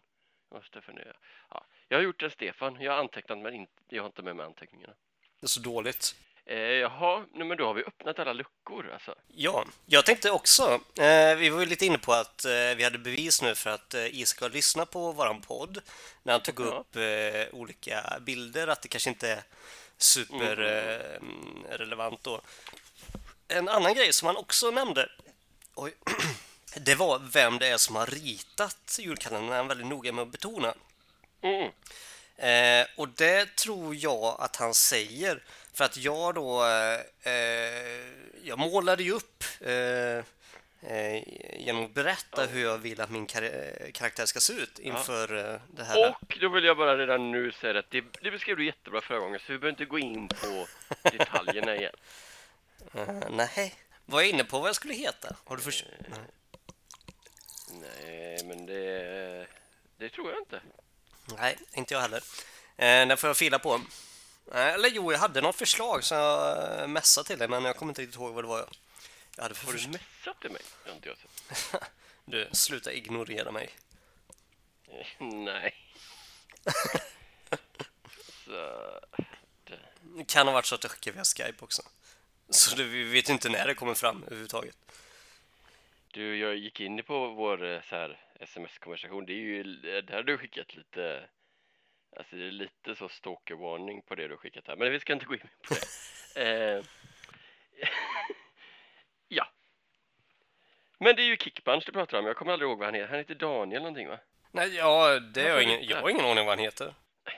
[0.50, 1.16] Jag måste fundera.
[1.50, 4.36] Ja, jag har gjort en Stefan, jag har antecknat men inte, jag har inte med
[4.36, 4.94] mig anteckningarna.
[5.40, 6.14] Det är så dåligt.
[6.50, 9.14] Eh, jaha, men då har vi öppnat alla luckor alltså.
[9.26, 12.98] Ja, jag tänkte också, eh, vi var ju lite inne på att eh, vi hade
[12.98, 15.80] bevis nu för att eh, Isak har lyssnat på våran podd
[16.22, 16.64] när han tog Ja.
[16.64, 19.42] upp eh, olika bilder, att det kanske inte är
[19.98, 21.20] super eh,
[21.78, 22.40] relevant då.
[23.48, 25.08] En annan grej som han också nämnde,
[25.74, 25.94] oj,
[26.76, 30.32] det var vem det är som har ritat julkalendern, är han väldigt noga med att
[30.32, 30.74] betona.
[31.42, 31.70] Mm.
[32.36, 35.42] Eh, och det tror jag att han säger
[35.80, 37.32] för att jag då eh,
[38.42, 39.72] jag målade ju upp eh,
[40.92, 41.22] eh,
[41.58, 45.60] genom att berätta hur jag vill att min kar- karaktär ska se ut inför eh,
[45.76, 46.08] det här.
[46.10, 49.18] Och då vill jag bara redan nu säga att det, det beskrev du jättebra förra
[49.18, 50.66] gången så vi behöver inte gå in på
[51.10, 51.94] detaljerna igen.
[52.94, 53.74] Uh, nej,
[54.06, 55.36] var jag inne på vad jag skulle heta?
[55.44, 56.06] Har du först- Eh.
[56.08, 56.20] nej.
[57.72, 59.46] Nej, men det,
[59.98, 60.60] det tror jag inte.
[61.38, 62.22] nej, inte jag heller.
[62.76, 63.80] Eh, den får jag fila på.
[64.54, 67.90] Eller jo, jag hade något förslag som jag eh, messade till dig men jag kommer
[67.90, 68.68] inte riktigt ihåg vad det var.
[69.36, 69.92] Jag hade för Har du förslag.
[69.92, 70.62] messat till mig?
[70.84, 71.82] Det har inte jag sett.
[72.24, 73.70] Du, sluta ignorera mig.
[74.88, 75.74] Eh, Nej.
[78.44, 79.00] Så,
[80.16, 81.82] Det kan ha varit så att jag skickade via Skype också.
[82.50, 84.76] Så det, vi vet inte när det kommer fram överhuvudtaget.
[86.12, 89.26] du, jag gick in på vår eh, så här sms-konversation.
[89.26, 89.62] Det är ju,
[90.02, 91.28] där har du skickat lite,
[92.16, 94.76] alltså det är lite så stalker-varning på det du skickat här.
[94.76, 95.80] Men vi ska inte gå in på det.
[96.36, 96.84] Eh,
[99.28, 99.46] ja.
[100.98, 102.26] Men det är ju Kickpunch du pratar om.
[102.26, 103.08] Jag kommer aldrig ihåg vad han heter.
[103.08, 104.18] Han heter Daniel någonting va?
[104.50, 106.94] Nej, ja, det har jag ingen, jag har ingen aning vad han heter.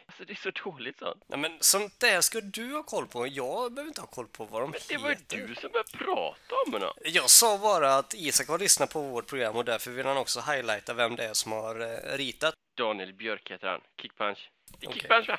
[0.06, 1.24] Alltså det är så dåligt sånt.
[1.26, 3.26] Nej, men sånt där ska du ha koll på.
[3.26, 5.37] Jag behöver inte ha koll på vad de Men det var ju heter.
[5.37, 7.11] du som började prata om det.
[7.11, 10.40] Jag sa bara att Isak har lyssnat på vårt program och därför vill han också
[10.40, 12.54] highlighta vem det är som har eh, ritat.
[12.76, 13.80] Daniel Björk heter han.
[14.02, 14.50] Kickpunch.
[14.80, 15.38] Kickpunch va?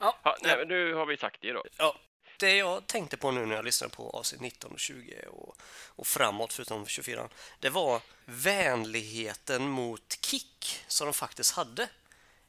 [0.00, 1.64] Ja, Ja, nej, men nu har vi sagt det då.
[1.78, 1.96] ja.
[2.38, 5.56] Det jag tänkte på nu när jag lyssnade på avsnitt 19 och 20 och,
[5.88, 7.28] och framåt förutom 24
[7.60, 11.88] det var vänligheten mot Kick som de faktiskt hade.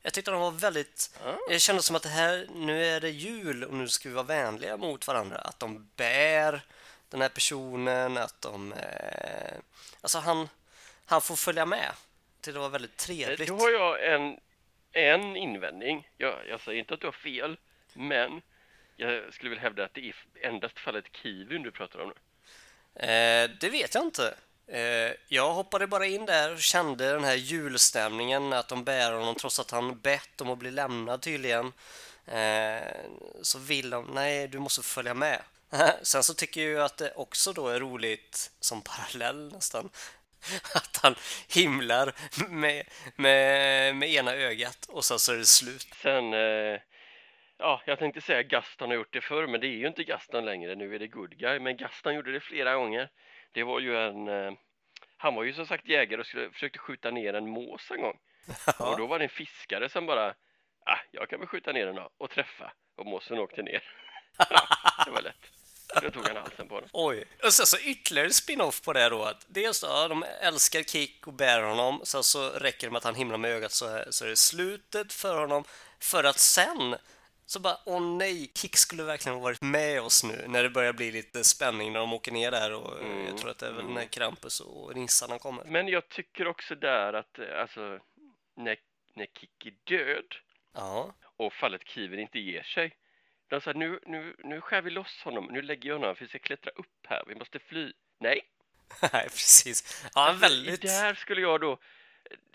[0.02, 1.18] Jag tyckte de var väldigt...
[1.24, 1.38] Ja.
[1.50, 4.26] Det kändes som att det här, nu är det jul och nu ska vi vara
[4.26, 5.38] vänliga mot varandra.
[5.38, 6.62] Att de bär
[7.10, 8.74] den här personen, att de...
[8.74, 9.58] Eh,
[10.02, 10.50] alltså han,
[11.06, 11.86] han får följa med.
[11.86, 13.48] Jag tyckte det var väldigt trevligt.
[13.48, 14.40] Då har jag en,
[14.96, 16.10] en invändning.
[16.18, 17.58] Jag, jag säger inte att du har fel,
[17.94, 18.42] men
[18.96, 22.16] jag skulle vilja hävda att det är endast fallet Kivin du pratar om nu.
[23.06, 24.36] Eh, det vet jag inte.
[24.68, 29.36] Eh, jag hoppade bara in där och kände den här julstämningen, att de bär honom
[29.36, 31.74] trots att han bett om att bli lämnad tydligen.
[32.26, 32.96] Eh,
[33.42, 35.42] så vill de, nej du måste följa med.
[36.02, 39.90] Sen så tycker jag ju att det också då är roligt, som parallell nästan,
[40.76, 41.16] att han
[41.54, 42.14] himlar
[42.50, 42.84] med,
[43.16, 45.88] med, med ena ögat och sen så är det slut.
[45.96, 46.80] Sen, eh,
[47.58, 50.46] ja, jag tänkte säga Gaston har gjort det förr, men det är ju inte Gaston
[50.46, 50.76] längre.
[50.76, 53.10] Nu är det Good Guy, men Gaston gjorde det flera gånger.
[53.52, 54.54] Det var ju en, eh,
[55.18, 58.20] han var ju som sagt jägare och skulle, försökte skjuta ner en mås en gång.
[58.80, 60.30] Och då var det en fiskare som bara,
[60.86, 62.74] ah, jag kan väl skjuta ner den då, och träffa.
[62.98, 63.84] Och måsen åkte ner.
[64.38, 65.52] Ja, det var lätt.
[66.02, 66.90] Då tog han halsen på den.
[66.94, 67.24] Oj.
[67.44, 69.24] Och sen så ytterligare spin-off på det då.
[69.24, 72.02] Att dels då, ja, de älskar Kick och bär honom.
[72.04, 74.36] Sen så räcker det med att han himlar med ögat så, här, så är det
[74.36, 75.64] slutet för honom.
[76.00, 76.96] För att sen
[77.46, 80.94] så bara, åh nej, Kick skulle verkligen ha varit med oss nu när det börjar
[80.94, 83.72] bli lite spänning när de åker ner där och Mm, jag tror att det är
[83.72, 85.64] väl när Krampus och nissarna kommer.
[85.64, 88.00] Men jag tycker också där att eh, alltså
[88.56, 88.78] när,
[89.16, 90.36] när Kick är död
[90.74, 92.96] Ja, och fallet Kiven inte ger sig.
[93.48, 96.30] De sa nu, nu, nu skär vi loss honom, nu lägger jag honom för vi
[96.30, 97.94] ska klättra upp här, vi måste fly.
[98.20, 98.42] Nej,
[99.14, 100.06] nej precis.
[100.16, 100.82] Ja, Alltså, väldigt...
[100.82, 101.78] Där skulle jag då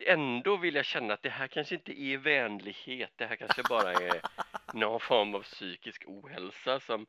[0.07, 3.11] ändå vilja känna att det här kanske inte är vänlighet.
[3.17, 4.21] Det här kanske bara är
[4.75, 7.07] någon form av psykisk ohälsa som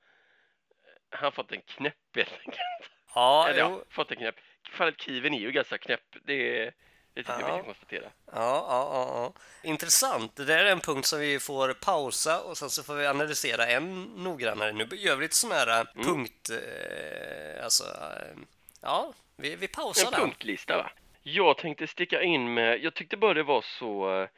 [1.09, 2.91] han har fått en knäpp helt enkelt.
[3.15, 4.35] Ja, Eller ja, fått en knäpp.
[4.71, 6.15] Fallet Kiven är ju ganska knäpp.
[6.25, 6.71] Det,
[7.13, 7.55] det tycker jag vi Ja.
[7.57, 8.03] kan konstatera.
[8.25, 9.69] Ja, ja, ja, ja.
[9.69, 10.35] Intressant.
[10.35, 13.65] Det där är en punkt som vi får pausa och sen så får vi analysera
[13.67, 14.71] än noggrannare.
[14.71, 16.05] Nu gör vi lite sån här Mm.
[16.07, 16.49] punkt...
[16.49, 17.83] Eh, alltså...
[17.83, 18.37] Eh,
[18.81, 20.19] ja, vi, vi pausar En där.
[20.19, 20.91] punktlista va?
[21.23, 24.29] Jag tänkte sticka in med, jag tyckte bara det var så, eh,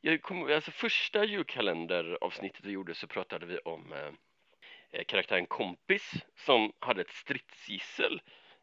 [0.00, 4.08] jag kom, alltså första julkalenderavsnittet vi gjorde så pratade vi om eh,
[4.90, 6.12] eh, karaktären Kompis
[6.46, 8.22] som hade ett stridsgissel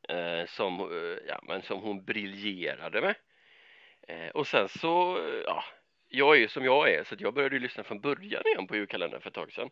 [0.09, 3.15] eh, som, eh, ja, men som hon briljerade med.
[4.09, 5.63] Eh, och sen så, ja,
[6.07, 8.67] jag är ju som jag är så att jag började ju lyssna från början igen
[8.67, 9.69] på julkalendern för ett tag sedan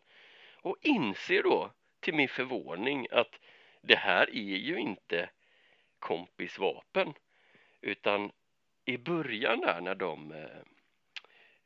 [0.54, 1.70] och inser då
[2.00, 3.38] till min förvåning att
[3.82, 5.30] det här är ju inte
[5.98, 7.14] kompisvapen.
[7.80, 8.32] utan
[8.84, 10.60] i början där när de eh,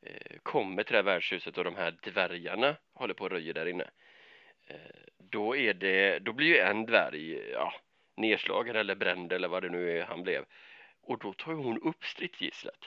[0.01, 3.65] eh, kommer till det här värdshuset och de här dvärgarna håller på och röjer där
[3.65, 3.89] inne
[4.67, 4.77] eh,
[5.17, 7.73] då är det, då blir ju en dvärg ja,
[8.15, 10.45] nedslagen eller bränd eller vad det nu är han blev
[11.03, 12.79] och då tar hon upp stridsgisslet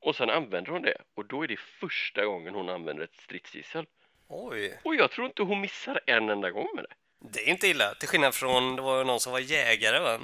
[0.00, 3.86] och sen använder hon det och då är det första gången hon använder ett stridsgissel
[4.28, 6.94] Oj, och jag tror inte hon missar en enda gång med det
[7.30, 7.94] det är inte illa.
[7.94, 10.20] Till skillnad från, det var någon som var jägare va?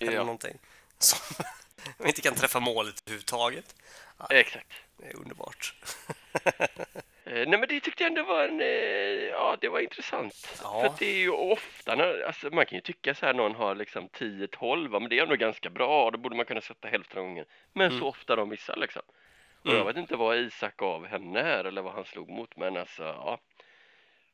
[0.00, 0.18] Eller Ja.
[0.18, 0.58] någonting.
[0.98, 1.44] Som
[2.06, 3.74] inte kan träffa målet överhuvudtaget.
[4.30, 5.74] exakt Det är underbart.
[7.26, 8.66] Eh, nej men det tyckte jag ändå var en, eh,
[9.30, 10.58] ja det var intressant.
[10.62, 10.82] Ja.
[10.82, 13.74] För det är ju ofta, när, alltså man kan ju tycka så här någon har
[13.74, 17.18] liksom 10-12, ja, men det är ändå ganska bra, då borde man kunna sätta hälften
[17.18, 17.44] av gången.
[17.72, 19.02] Men så ofta de missar liksom.
[19.62, 19.86] Och jag Mm.
[19.86, 23.38] vet inte vad Isak gav henne här eller vad han slog mot, men alltså ja.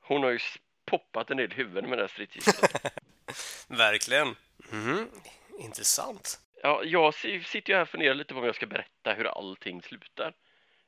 [0.01, 0.39] Hon har ju
[0.87, 2.93] poppat en del huvuden med det här stridsgisslet.
[3.69, 4.37] Verkligen.
[4.73, 5.11] Mhm.
[5.59, 6.41] Intressant.
[6.63, 9.25] ja, jag si- sitter ju här och funderar lite på om jag ska berätta hur
[9.27, 10.33] allting slutar.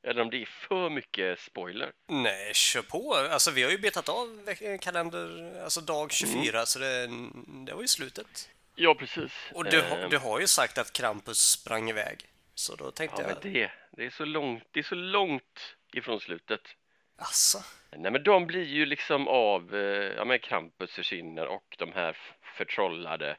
[0.05, 1.93] Eller om det är för mycket spoiler.
[2.09, 3.15] Nej, kör på.
[3.15, 7.07] Alltså, vi har ju betat av kalender, alltså dag 24, så det,
[7.67, 8.49] det var ju slutet.
[8.75, 9.33] Ja, precis.
[9.55, 12.19] Och du, har- Ehm, du har ju sagt att Krampus sprang iväg.
[12.55, 13.39] Så då tänkte Ja, jag...
[13.45, 16.61] men det, det är så långt, det är så långt ifrån slutet.
[17.19, 17.59] Asså?
[17.97, 22.17] Nej, men de blir ju liksom av, eh, ja men Krampus försvinner och de här
[22.57, 23.37] förtrollade eh,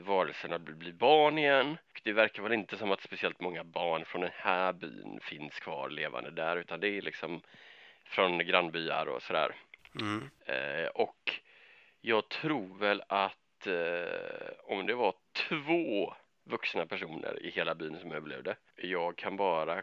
[0.00, 1.76] varelserna blir, blir barn igen.
[1.92, 5.60] Och Det verkar väl inte som att speciellt många barn från den här byn finns
[5.60, 7.42] kvar levande där, utan det är liksom
[8.04, 9.54] från grannbyar och sådär.
[10.00, 10.30] Mm.
[10.46, 11.40] Eh, och
[12.00, 15.14] jag tror väl att eh, om det var
[15.48, 18.56] två vuxna personer i hela byn som överlevde.
[18.76, 19.82] Jag kan bara,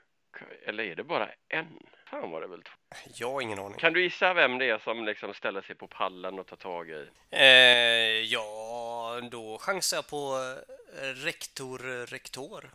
[0.65, 1.80] eller är det bara en?
[2.10, 2.74] Fan var det väl två.
[3.15, 3.78] Jag har ingen aning.
[3.78, 6.89] Kan du gissa vem det är som liksom ställer sig på pallen och tar tag
[6.89, 7.08] i?
[7.32, 10.56] Eh, ja, då chansar jag på
[11.01, 12.71] eh, rektor, rektor.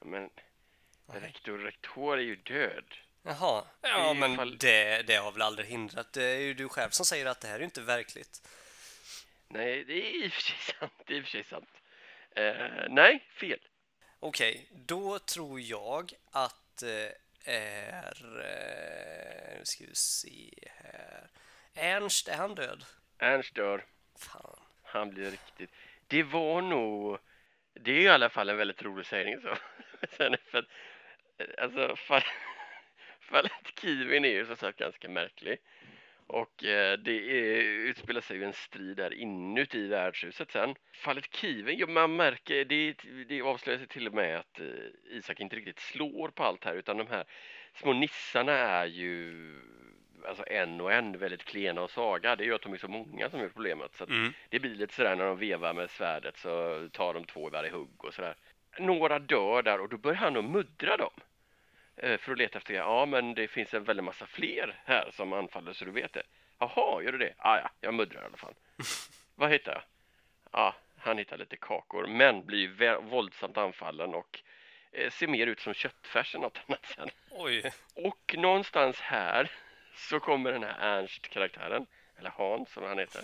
[0.00, 0.30] Ja, Men
[1.06, 2.84] rektor, rektor är ju död.
[3.22, 6.12] Jaha, är ja men fall- det, det har väl aldrig hindrat.
[6.12, 8.48] Det är ju du själv som säger att det här är inte verkligt.
[9.48, 10.92] Nej, det är i och för sig sant.
[11.06, 11.68] Det är i och för sig sant.
[12.30, 13.60] Eh, nej, fel.
[14.20, 18.40] Okej, då tror jag att det är...
[18.40, 21.30] Eh, nu ska vi se här.
[21.74, 22.84] Ernst, är han död?
[23.18, 23.84] Ernst dör.
[24.18, 24.61] Fan.
[24.92, 25.70] Han blir riktigt...
[26.08, 27.18] Det var nog...
[27.74, 29.56] Det är i alla fall en väldigt rolig sägning så.
[30.16, 30.68] Sen för att,
[31.58, 32.22] alltså, fall,
[33.20, 35.58] fallet Kivin är ju som sagt ganska märklig.
[36.26, 40.74] Och eh, det är, utspelar sig ju en strid där inuti värdshuset sen.
[40.92, 42.94] Fallet Kivin, ja, man märker, det,
[43.28, 44.66] det avslöjar sig till och med att eh,
[45.10, 47.24] Isak inte riktigt slår på allt här utan de här
[47.74, 49.32] små nissarna är ju
[50.26, 52.36] alltså en och en väldigt klena och svaga.
[52.36, 53.94] Det gör att de är så många som är problemet.
[53.94, 54.32] Så Mm.
[54.48, 57.70] det blir lite sådär när de vevar med svärdet så tar de två i varje
[57.70, 58.34] hugg och sådär.
[58.78, 61.12] Några dör där och då börjar han att muddra dem.
[61.96, 65.32] Eh, För att leta efter, ja men det finns en väldig massa fler här som
[65.32, 66.22] anfaller så du vet det.
[66.58, 67.34] Jaha, gör du det?
[67.38, 68.54] Ah, ja, jag muddrar i alla fall.
[69.34, 69.82] Vad hittar jag?
[70.52, 74.40] Ja, han hittar lite kakor men blir våldsamt anfallen och
[74.92, 77.08] eh, ser mer ut som köttfärs än något annat sen.
[77.30, 77.72] Oj.
[77.94, 79.50] Och någonstans här
[79.94, 81.86] så kommer den här Ernst-karaktären,
[82.18, 83.22] eller Hans som han heter.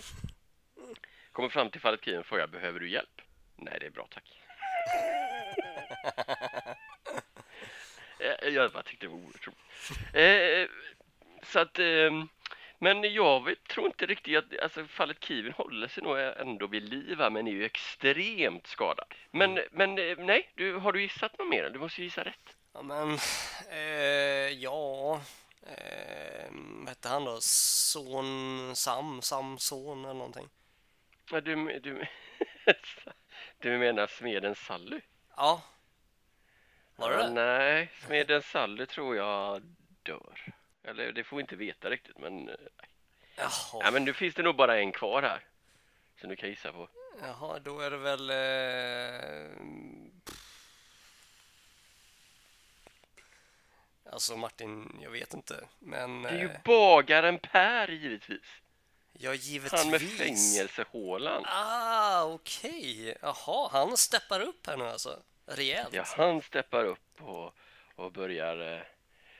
[1.31, 3.21] kommer fram till fallet Kiev och frågar behöver du hjälp?
[3.55, 4.33] Nej, det är bra tack.
[8.21, 10.15] Eh, jag bara tyckte det var otroligt.
[10.15, 10.67] Eh,
[11.43, 12.11] så att, eh,
[12.79, 17.17] men jag tror inte riktigt att alltså, fallet Kivin håller sig nog ändå vid liv
[17.19, 19.13] här, men är ju extremt skadad.
[19.31, 19.63] Men, Mm.
[19.71, 21.69] men eh, nej, du, har du gissat något mer?
[21.69, 22.55] Du måste ju gissa rätt.
[22.73, 23.17] Ja, men...
[23.71, 25.21] Eh, ja...
[25.77, 27.37] Eh, vad hette han då?
[27.41, 28.75] Son...
[28.75, 29.21] Sam?
[29.21, 30.49] Samson eller någonting?
[31.31, 32.05] Ja, du, du,
[33.59, 35.01] du menar smeden Sally?
[35.35, 35.61] Ja.
[36.95, 37.29] Var det Ja, det?
[37.33, 39.61] Nej, smeden Sally tror jag
[40.03, 40.53] dör.
[40.83, 42.49] Eller det får vi inte veta riktigt, men...
[42.49, 42.55] eh,
[43.35, 43.81] Jaha.
[43.83, 45.43] Ja, men nu finns det nog bara en kvar här.
[46.21, 46.89] Som du kan gissa på.
[47.21, 48.29] Jaha, då är det väl...
[48.29, 49.61] Eh...
[54.11, 55.67] Alltså Martin, jag vet inte.
[55.79, 56.21] Men...
[56.21, 58.61] Det är ju Eh, bagaren Per givetvis.
[59.13, 59.81] ja, givetvis.
[59.81, 61.43] Han med fängelsehålan.
[61.45, 63.17] Ah, okej.
[63.21, 65.19] Jaha, han steppar upp här nu alltså.
[65.45, 65.93] Rejält.
[65.93, 67.53] Ja, han steppar upp och,
[67.95, 68.73] och börjar...
[68.75, 68.81] Eh,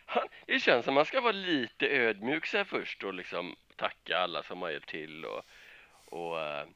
[0.06, 4.18] han, det känns som man ska vara lite ödmjuk så här först och liksom tacka
[4.18, 5.44] alla som har hjälpt till och,
[6.06, 6.68] och eh,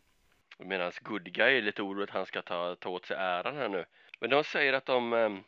[0.57, 3.69] medan good guy är lite orolig att han ska ta, ta åt sig äran här
[3.69, 3.85] nu.
[4.19, 5.43] Men de säger att de,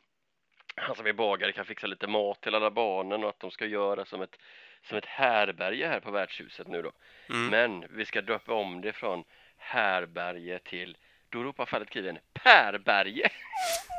[0.75, 3.65] han som är bagare kan fixa lite mat till alla barnen och att de ska
[3.65, 4.39] göra som ett,
[4.83, 6.91] som ett härberge här på värdshuset nu då.
[7.29, 7.47] Mm.
[7.49, 9.23] Men vi ska döpa om det från
[9.57, 10.97] härberge till,
[11.29, 13.29] då ropar fallet Kiven, Pärberge!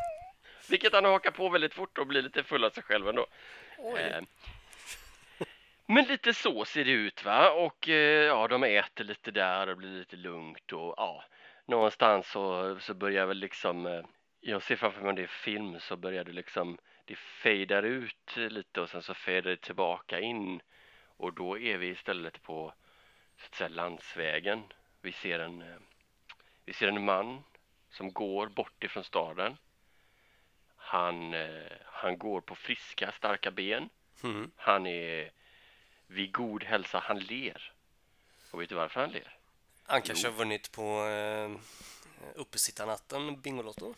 [0.70, 3.26] Vilket han hakar på väldigt fort och blir lite full av sig själv ändå.
[3.98, 4.22] Eh,
[5.86, 9.76] Men lite så ser det ut va och eh, ja de äter lite där och
[9.76, 11.24] blir lite lugnt och ja
[11.66, 14.04] någonstans så, så börjar väl liksom eh,
[14.40, 18.36] jag ser framför mig om det är film så börjar det liksom det fejdar ut
[18.36, 20.60] lite och sen så fejdar det tillbaka in
[21.16, 22.74] och då är vi istället på
[23.38, 24.62] så att säga landsvägen.
[25.00, 25.76] Vi ser en eh,
[26.64, 27.42] vi ser en man
[27.90, 29.56] som går bort ifrån staden.
[30.76, 33.88] Han, eh, han går på friska, starka ben.
[34.22, 34.50] Mm.
[34.56, 35.30] Han är
[36.06, 36.98] vid god hälsa.
[36.98, 37.72] Han ler.
[38.50, 39.38] Och vet du varför han ler?
[39.86, 41.50] Han kanske har vunnit på eh,
[42.34, 43.94] uppesittarnatten Bingolotto.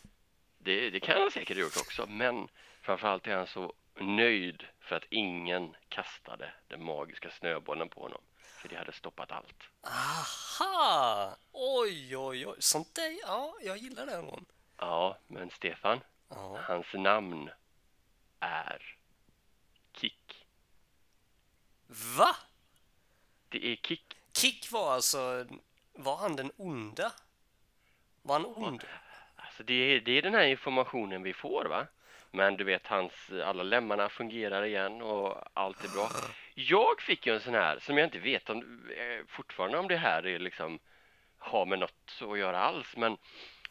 [0.69, 2.47] Det, det kan han säkert ha gjort också, men
[2.81, 8.21] framförallt är han så nöjd för att ingen kastade den magiska snöbollen på honom.
[8.37, 9.63] För det hade stoppat allt.
[9.81, 11.37] Aha!
[11.51, 12.55] Oj, oj, oj.
[12.59, 14.39] Sånt där, ja, jag gillar det ändå.
[14.77, 15.99] Ja, men Stefan,
[16.29, 16.59] Ja.
[16.63, 17.49] hans namn
[18.39, 18.95] är
[19.93, 20.45] Kick.
[22.17, 22.35] Va?
[23.49, 24.17] Det är Kick.
[24.33, 25.45] Kick var alltså...
[25.93, 27.11] Var han den onda?
[28.21, 28.83] Var han ond?
[29.59, 31.87] Alltså det är, det är den här informationen vi får va?
[32.31, 36.09] Men du vet hans, alla lemmarna fungerar igen och allt är bra.
[36.55, 39.97] Jag fick ju en sån här som jag inte vet om, eh, fortfarande om det
[39.97, 40.79] här är liksom
[41.37, 42.97] har med något att göra alls.
[42.97, 43.17] Men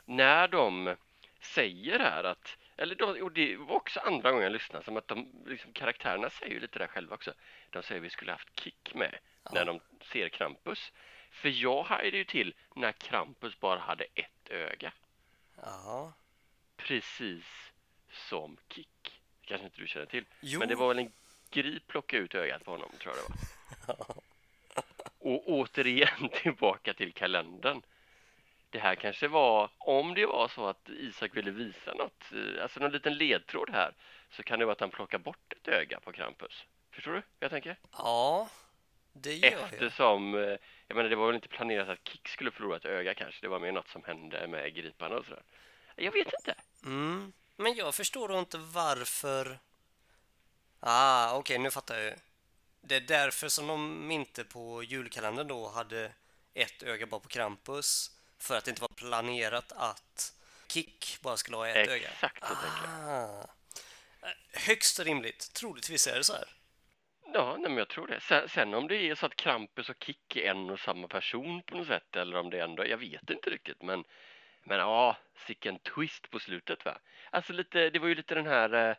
[0.04, 0.96] när de
[1.40, 5.08] säger här att, eller de, och det var också andra gången jag lyssnade, som att
[5.08, 7.32] de, liksom, karaktärerna säger ju lite där själva också.
[7.70, 9.18] De säger vi skulle haft Kick med
[9.52, 9.80] när de
[10.12, 10.92] ser Krampus.
[11.30, 14.92] För jag hajade ju till när Krampus bara hade ett öga.
[15.62, 16.12] Ja.
[16.76, 17.44] Precis
[18.10, 19.20] som Kick.
[19.40, 20.24] kanske inte du känner till.
[20.40, 20.58] Jo.
[20.58, 21.12] Men det var väl en
[21.50, 23.32] grip plocka ut ögat på honom, tror jag det
[23.86, 24.16] var.
[25.18, 27.82] Och återigen tillbaka till kalendern.
[28.70, 32.80] Det här kanske var, om det var så att Isak ville visa något, eh, alltså
[32.80, 33.94] någon liten ledtråd här,
[34.30, 36.64] så kan det vara att han plockar bort ett öga på Krampus.
[36.90, 37.76] Förstår du vad jag tänker?
[37.92, 38.48] Ja,
[39.20, 39.72] det gör jag.
[39.72, 40.40] Eftersom, eh,
[40.86, 43.48] jag menar det var väl inte planerat att Kick skulle förlora ett öga kanske, det
[43.48, 45.42] var mer något som hände med griparna och sådär.
[45.96, 46.54] Jag vet inte.
[46.84, 47.32] Mm.
[47.56, 49.58] Men jag förstår då inte varför...
[50.80, 52.14] Ah, okej, nu fattar jag ju.
[52.80, 56.12] Det är därför som de inte på julkalendern då hade
[56.54, 58.10] ett öga bara på Krampus.
[58.38, 60.34] För att det inte var planerat att
[60.68, 62.08] Kick bara skulle ha ett öga.
[62.08, 63.10] Exakt tänker jag.
[63.10, 63.46] Ah.
[64.52, 65.52] Högst rimligt.
[65.52, 66.57] Troligtvis är det så här.
[67.38, 68.20] Ja, nej, men jag tror det.
[68.20, 71.62] Sen, sen om det är så att Krampus och Kick är en och samma person
[71.62, 74.04] på något sätt eller om det ändå, jag vet inte riktigt men
[74.62, 75.16] men ja,
[75.46, 76.98] sicken twist på slutet va.
[77.30, 78.96] Alltså lite, det var ju lite den här eh,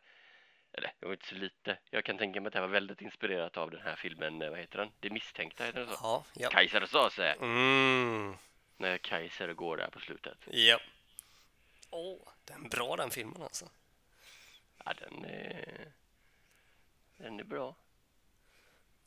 [0.72, 1.78] eller det var inte så lite.
[1.90, 4.50] Jag kan tänka mig att det här var väldigt inspirerat av den här filmen, eh,
[4.50, 4.92] vad heter den?
[5.00, 5.98] Det misstänkta heter den så?
[6.02, 6.50] Ja, ja.
[6.50, 8.36] Kaiser sa sig Mm,
[8.78, 10.38] när Kaiser går där på slutet.
[10.48, 10.80] ja.
[11.90, 13.70] Åh, den är bra den filmen alltså.
[14.86, 15.92] Ja, den är,
[17.18, 17.76] den är bra.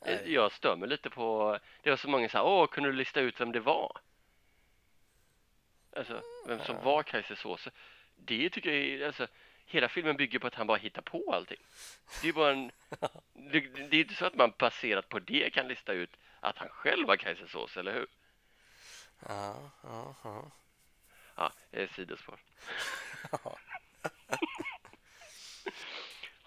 [0.05, 2.93] Eh, Jag stör mig lite på, det var så många så här, åh, kunde du
[2.95, 3.97] lista ut vem det var?
[5.95, 7.71] Alltså, vem som var Kaiser Soze.
[8.15, 9.27] Det tycker jag är, alltså,
[9.65, 11.59] hela filmen bygger på att han bara hittar på allting.
[12.21, 12.71] Det är bara en,
[13.33, 16.69] det, det är inte så att man baserat på det kan lista ut att han
[16.69, 18.07] själv var Kaiser Soze, eller hur?
[19.27, 20.51] Ja, ja, ja.
[21.35, 22.39] Ja, eh, sidospår.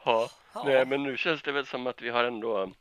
[0.05, 0.63] ja, Ja.
[0.65, 2.73] nej men nu känns det väl som att vi har ändå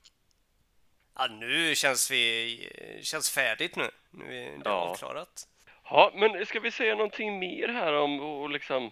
[1.16, 3.00] Ja, nu känns vi...
[3.02, 3.90] känns färdigt nu.
[4.12, 4.72] Nu är det Ja.
[4.72, 5.48] avklarat.
[5.84, 8.92] Ja, men ska vi säga någonting mer här om och liksom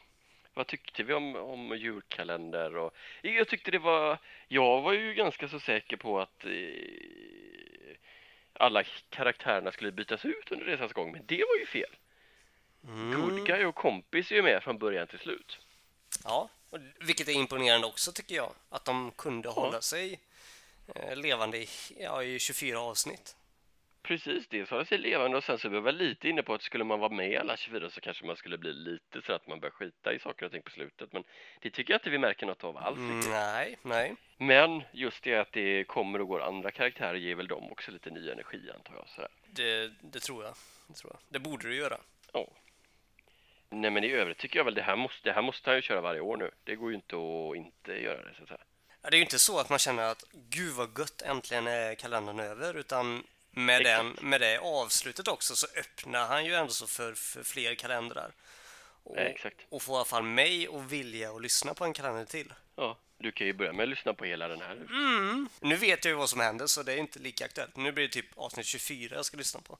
[0.53, 4.17] vad tyckte vi om, om julkalender och jag tyckte det var
[4.47, 6.51] jag var ju ganska så säker på att eh,
[8.53, 11.95] alla karaktärerna skulle bytas ut under resans gång men det var ju fel.
[12.83, 13.21] Mm.
[13.21, 15.59] Good guy och kompis är ju med från början till slut.
[16.23, 18.53] Ja, och vilket är imponerande också tycker jag.
[18.69, 20.19] Att de kunde hålla sig
[21.15, 21.67] levande i,
[21.99, 23.35] ja, i 24 avsnitt.
[24.03, 26.61] Precis, det hålla sig levande och sen så var jag väl lite inne på att
[26.61, 29.47] skulle man vara med i alla 24 så kanske man skulle bli lite så att
[29.47, 31.23] man börjar skita i saker och ting på slutet men
[31.61, 32.97] det tycker jag inte vi märker något av alls.
[32.97, 34.15] Mm, nej, nej.
[34.37, 38.09] Men just det att det kommer och går andra karaktärer ger väl dem också lite
[38.09, 39.09] ny energi antar jag.
[39.09, 39.31] Sådär.
[39.45, 40.53] Det, det tror jag.
[40.87, 41.19] Det tror jag.
[41.29, 41.97] Det borde du göra.
[42.33, 42.47] Ja.
[43.69, 45.81] Nej men i övrigt tycker jag väl det här måste, det här måste han ju
[45.81, 46.51] köra varje år nu.
[46.63, 48.61] Det går ju inte att inte göra det så att säga.
[49.03, 51.95] Ja, det är ju inte så att man känner att gud vad gött, äntligen är
[51.95, 53.97] kalendern över, utan med, Exakt.
[53.97, 58.31] den, med det avslutet också så öppnar han ju ändå så för, för fler kalendrar.
[59.03, 59.57] Och, exakt.
[59.69, 62.53] och får i alla fall mig att vilja att lyssna på en kalender till.
[62.75, 64.71] Ja, du kan ju börja med att lyssna på hela den här.
[64.71, 65.49] Mm.
[65.59, 67.75] Nu vet jag ju vad som händer så det är inte lika aktuellt.
[67.75, 69.77] Nu blir det typ avsnitt 24 jag ska lyssna på.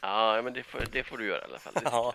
[0.00, 1.82] Ja, men det får, det får du göra i alla fall.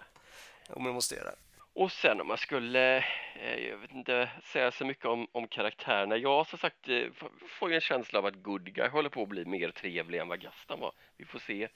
[0.68, 1.36] Ja, men det måste jag göra.
[1.74, 2.98] Och sen om man skulle,
[3.36, 6.18] eh, jag vet inte, säga så mycket om, om karaktärerna.
[6.18, 7.08] Jag som sagt eh,
[7.48, 10.28] får ju en känsla av att Good Guy håller på att bli mer trevlig än
[10.28, 10.92] vad Gaston var.
[11.18, 11.68] Vi får se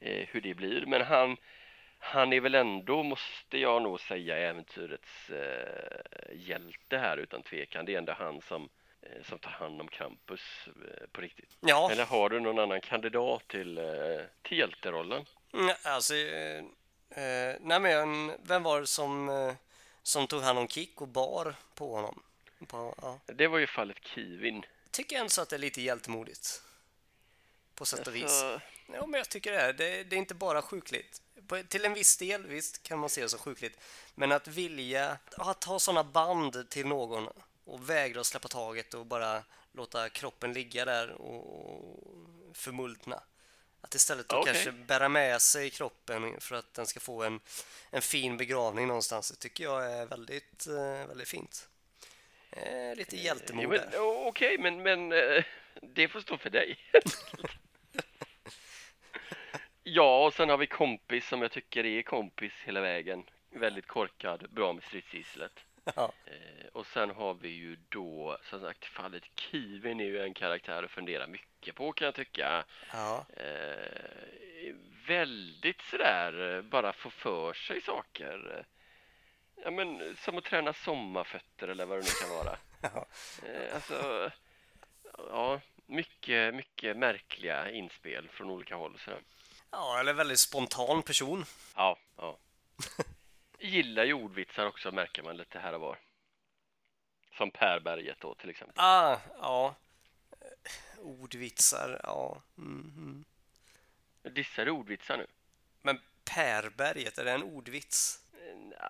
[0.00, 0.86] eh, hur det blir.
[0.86, 1.36] Men han,
[1.98, 7.84] han är väl ändå, måste jag nog säga, äventyrets eh, hjälte här utan tvekan.
[7.84, 8.68] Det är ändå han som,
[9.02, 10.68] eh, som tar hand om Krampus
[11.12, 11.56] på riktigt.
[11.60, 13.80] Ja, Eller har du någon annan kandidat till,
[14.42, 15.24] till hjälterollen?
[15.54, 16.14] mm, alltså...
[17.14, 19.54] Eh, nej men, vem var det som, eh,
[20.02, 22.22] som tog hand om Kick och bar på honom?
[22.66, 23.18] På, ja.
[23.26, 24.64] Det var ju fallet Kivin.
[24.90, 26.62] tycker ändå så att det är lite hjältemodigt.
[27.74, 28.22] På sätt och vis.
[28.22, 28.60] Alltså,
[28.92, 29.72] Ja, men jag tycker det är.
[29.72, 31.22] Det, det är inte bara sjukligt.
[31.46, 33.78] På, till en viss del, visst, kan man se det som sjukligt.
[34.14, 37.28] Men att vilja att ha sådana band till någon
[37.64, 39.42] och vägra släppa taget och bara
[39.72, 43.22] låta kroppen ligga där och, och förmultna.
[43.82, 44.52] Att istället då Okej.
[44.52, 47.40] kanske bära med sig kroppen för att den ska få en,
[47.90, 49.30] en fin begravning någonstans.
[49.30, 51.68] Det tycker jag är väldigt, eh, väldigt fint.
[52.50, 53.88] Eh, lite hjältemod Jo, där.
[53.90, 55.44] men, Okej, men, men eh,
[55.82, 56.78] det får stå för dig.
[59.82, 63.24] ja, och sen har vi kompis som jag tycker är kompis hela vägen.
[63.50, 65.52] Väldigt korkad, bra med stridsgisslet.
[65.96, 66.12] Ja.
[66.26, 70.82] Eh, och sen har vi ju då, som sagt, fallet Kivin är ju en karaktär
[70.82, 72.64] att fundera mycket på kan jag tycka.
[72.92, 73.26] Ja.
[73.36, 74.74] Eh,
[75.06, 78.66] väldigt sådär, bara få för sig saker.
[79.64, 82.56] Ja, men som att träna sommarfötter eller vad det nu kan vara.
[82.94, 83.06] Ja.
[83.48, 84.30] Eh, alltså,
[85.18, 88.98] ja, mycket, mycket märkliga inspel från olika håll.
[89.04, 89.20] Sådär.
[89.70, 91.44] ja, eller väldigt spontan person.
[91.76, 92.38] Ja, ja.
[93.62, 95.98] Gillar ju ordvitsar också märker man lite här och var.
[97.36, 98.74] Som Perberget då till exempel.
[98.76, 99.74] Ah, ja.
[100.98, 102.42] Ordvitsar, ja.
[102.54, 103.24] Mhm.
[104.22, 105.26] Dissar du ordvitsar nu?
[105.82, 108.18] Men Perberget, är det en ordvits?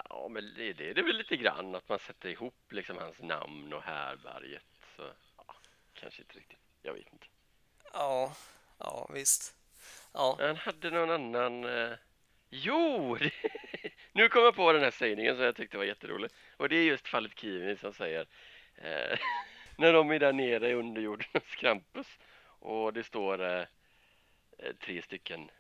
[0.09, 3.23] Ja, men det, det är det väl lite grann att man sätter ihop liksom hans
[3.23, 4.65] namn och Härberget.
[4.97, 5.03] Så,
[5.37, 5.55] ja,
[5.95, 6.59] kanske inte riktigt.
[6.83, 7.27] Jag vet inte.
[7.93, 8.37] Ja,
[8.79, 9.55] ja visst.
[10.13, 11.65] Ja, Han hade någon annan...
[11.65, 11.97] Eh...
[12.51, 13.19] Jo!
[14.13, 16.31] nu kom jag på den här sägningen som jag tyckte var jätterolig.
[16.57, 18.27] Och det är just fallet Kivini som säger
[18.75, 19.19] eh...
[19.77, 22.07] när de är där nere i underjorden hos Krampus
[22.45, 23.67] och det står eh...
[24.59, 25.51] eh, tre stycken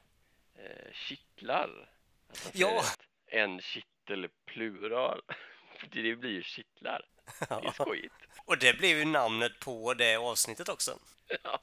[0.54, 0.92] eh...
[0.92, 1.90] kittlar.
[2.32, 2.82] Säger Ja.
[3.26, 5.20] En kittel plural.
[5.90, 7.06] Det blir ju kittlar.
[7.48, 8.14] Det är skojigt.
[8.44, 10.98] och det blev ju namnet på det avsnittet också.
[11.42, 11.60] Ja,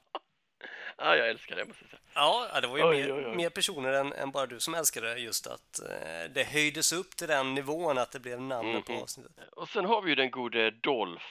[1.00, 2.00] jag älskar det måste jag säga.
[2.14, 3.36] Ja, ja, det var ju Oj, mer, oj, oj.
[3.36, 7.16] mer personer än, än bara du som älskade det, just att eh, det höjdes upp
[7.16, 9.02] till den nivån att det blev namnet på Mhm.
[9.02, 9.48] avsnittet.
[9.52, 11.24] Och sen har vi ju den gode Dolph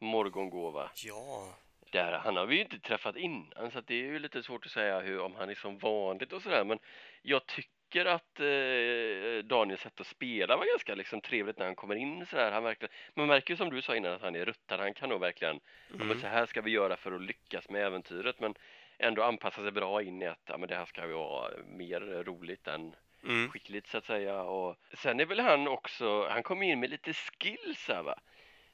[0.00, 0.90] Morgongåva.
[1.04, 1.54] Ja,
[1.92, 4.66] Där, han har vi ju inte träffat innan så att det är ju lite svårt
[4.66, 6.78] att säga hur, om han är som vanligt och sådär men
[7.22, 11.94] jag tycker att eh, Daniels sätt att spela var ganska liksom trevligt när han kommer
[11.94, 12.52] in sådär.
[12.52, 14.80] Han verkligen, man märker ju som du sa innan att han är ruttad.
[14.80, 15.60] Han kan nog verkligen,
[15.98, 18.54] ja, men så här ska vi göra för att lyckas med äventyret men
[19.00, 22.00] ändå anpassa sig bra in i att ja, men det här ska ju vara mer
[22.00, 22.94] roligt än
[23.24, 23.50] mm.
[23.50, 24.42] skickligt så att säga.
[24.42, 28.14] Och sen är väl han också, han kommer in med lite skills här va.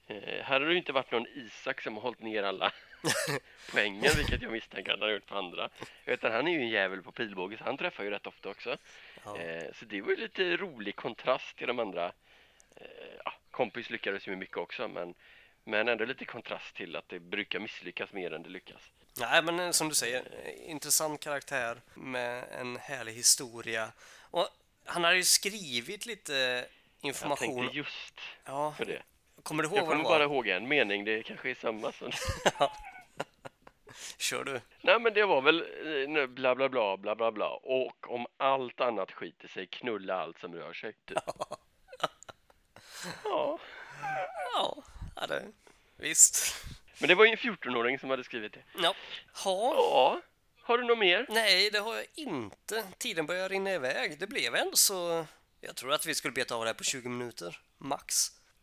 [0.06, 2.72] Eh, här har det ju inte varit någon Isak som har hållit ner alla
[3.72, 5.68] poängen, vilket jag misstänker att han har gjort på andra.
[6.04, 8.76] Utan han är ju en jävel på pilbåge, så han träffar ju rätt ofta också.
[9.24, 9.38] Ja.
[9.38, 12.12] Eh, så det var ju lite rolig kontrast till de andra.
[12.76, 15.14] Eh, ja, kompis lyckades ju med mycket också, men,
[15.64, 18.92] men ändå lite kontrast till att det brukar misslyckas mer än det lyckas.
[19.18, 23.92] Nej, men eh, som du säger, eh, intressant karaktär med en härlig historia.
[24.20, 24.48] Och
[24.84, 26.64] han har ju skrivit lite Jag
[27.08, 27.56] information.
[27.58, 29.02] tänkte just Ja, för det.
[29.42, 32.10] kommer du ihåg Jag kommer bara ihåg en mening, det kanske är samma som...
[34.18, 34.60] Kör du?
[34.80, 35.60] Nej men det var väl
[36.16, 40.38] eh, bla bla bla bla bla bla och om allt annat skiter sig knulla allt
[40.40, 40.92] som rör sig.
[41.04, 41.18] Typ.
[43.24, 43.58] Ja,
[45.16, 45.44] ja det,
[45.96, 46.54] visst.
[47.00, 48.62] Men det var ju en 14-åring som hade skrivit det.
[48.82, 48.94] Ja.
[49.44, 49.74] Ha.
[49.74, 50.20] Ja,
[50.62, 51.26] har du något mer?
[51.28, 52.84] Nej, det har jag inte.
[52.98, 54.18] Tiden börjar rinna iväg.
[54.18, 55.26] Det blev ändå så...
[55.60, 58.14] Jag tror att vi skulle beta av det här på 20 minuter, max.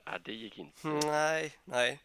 [0.06, 0.88] Ja, det gick inte.
[0.88, 2.00] Nej, nej.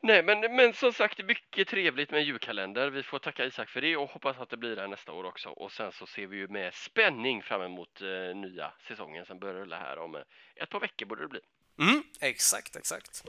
[0.00, 2.90] Nej, men, men som sagt, mycket trevligt med en julkalender.
[2.90, 5.48] Vi får tacka Isak för det och hoppas att det blir där nästa år också.
[5.48, 9.54] Och sen så ser vi ju med spänning fram emot eh, nya säsongen som börjar
[9.54, 10.22] rulla här om eh,
[10.56, 11.40] ett par veckor borde det bli.
[11.80, 13.24] Mm, exakt, exakt.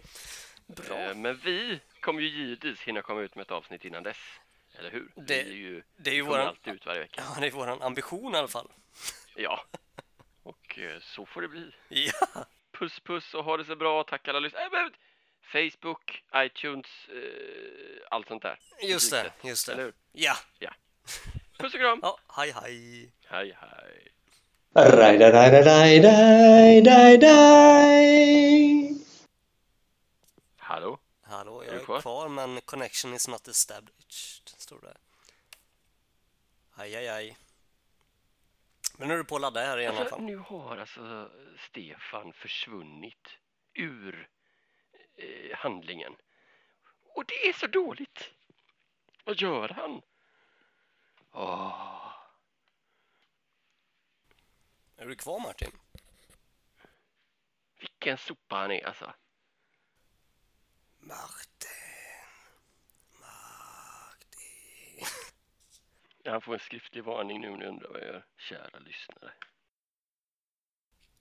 [0.76, 0.98] Bra.
[1.00, 4.18] Eh, men vi kommer ju givetvis hinna komma ut med ett avsnitt innan dess.
[4.80, 5.12] Eller hur?
[5.16, 7.22] Det- vi är ju, det är ju våran- alltid ut varje vecka.
[7.36, 8.68] Ja, det är vår ambition i alla fall.
[9.36, 9.64] Ja,
[10.44, 11.72] och eh, så får det bli.
[11.90, 14.04] Ja, Puss puss och ha det så bra.
[14.04, 14.64] Tack alla lyssnare.
[14.66, 14.90] Äh,
[15.52, 18.60] Facebook, iTunes, eh, allt sånt där.
[18.84, 19.84] just det, just Eller det.
[19.84, 19.94] hur?
[20.12, 20.36] Ja,
[21.58, 22.00] Puss och kram.
[22.02, 23.12] ja, hej hej.
[23.28, 24.08] Hej hej.
[24.76, 29.00] Rai, rai, rai, rai, rai, rai.
[31.30, 31.62] Hallå?
[31.62, 32.02] Är jag du är kvar?
[32.02, 34.98] kvar men connection is not established, står det.
[36.72, 37.38] Aj, aj, aj.
[38.98, 41.32] Men nu är du på att ladda här igen Alltså, nu har alltså
[41.70, 43.28] Stefan försvunnit
[43.74, 44.30] ur
[45.16, 46.16] eh, handlingen.
[47.04, 48.32] Och det är så dåligt.
[49.24, 50.02] Vad gör han?
[51.32, 52.14] Åh.
[54.98, 55.72] Är du kvar Martin?
[57.80, 59.14] Vilken sopa han är alltså.
[61.00, 61.70] Martin.
[63.20, 65.06] Martin.
[66.26, 69.34] Han får en skriftlig varning nu om ni undrar vad jag gör, kära lyssnare.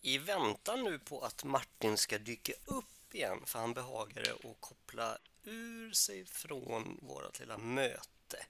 [0.00, 5.18] I väntan nu på att Martin ska dyka upp igen för han behagade att koppla
[5.44, 8.46] ur sig från vårt lilla möte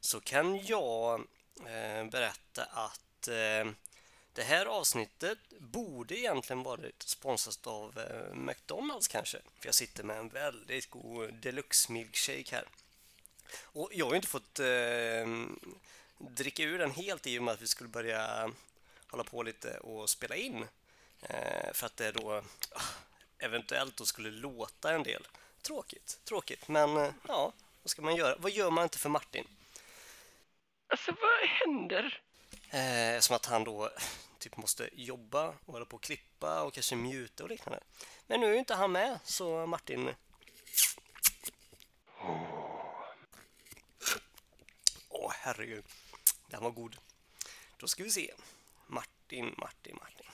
[0.00, 1.20] så kan jag
[1.56, 3.72] eh, berätta att eh,
[4.32, 9.38] det här avsnittet borde egentligen varit sponsrat av eh, McDonalds kanske.
[9.60, 12.64] För jag sitter med en väldigt god deluxe milkshake här.
[13.62, 15.26] Och jag har ju inte fått eh,
[16.18, 18.50] dricka ur den helt i och med att vi skulle börja
[19.06, 20.66] hålla på lite och spela in.
[21.22, 22.82] Eh, för att det då ah,
[23.38, 25.26] eventuellt då skulle låta en del.
[25.62, 26.68] Tråkigt, tråkigt.
[26.68, 27.52] Men eh, ja,
[27.82, 28.36] vad ska man göra?
[28.38, 29.46] Vad gör man inte för Martin?
[30.88, 32.20] Alltså vad händer?
[32.72, 33.90] Eh, som att han då
[34.38, 37.80] typ måste jobba och hålla på och klippa och kanske mjuta och liknande.
[38.26, 40.14] Men nu är ju inte han med, så Martin...
[45.08, 45.84] Åh, oh, herregud.
[46.46, 46.96] Den var god.
[47.76, 48.34] Då ska vi se.
[48.86, 50.26] Martin, Martin, Martin.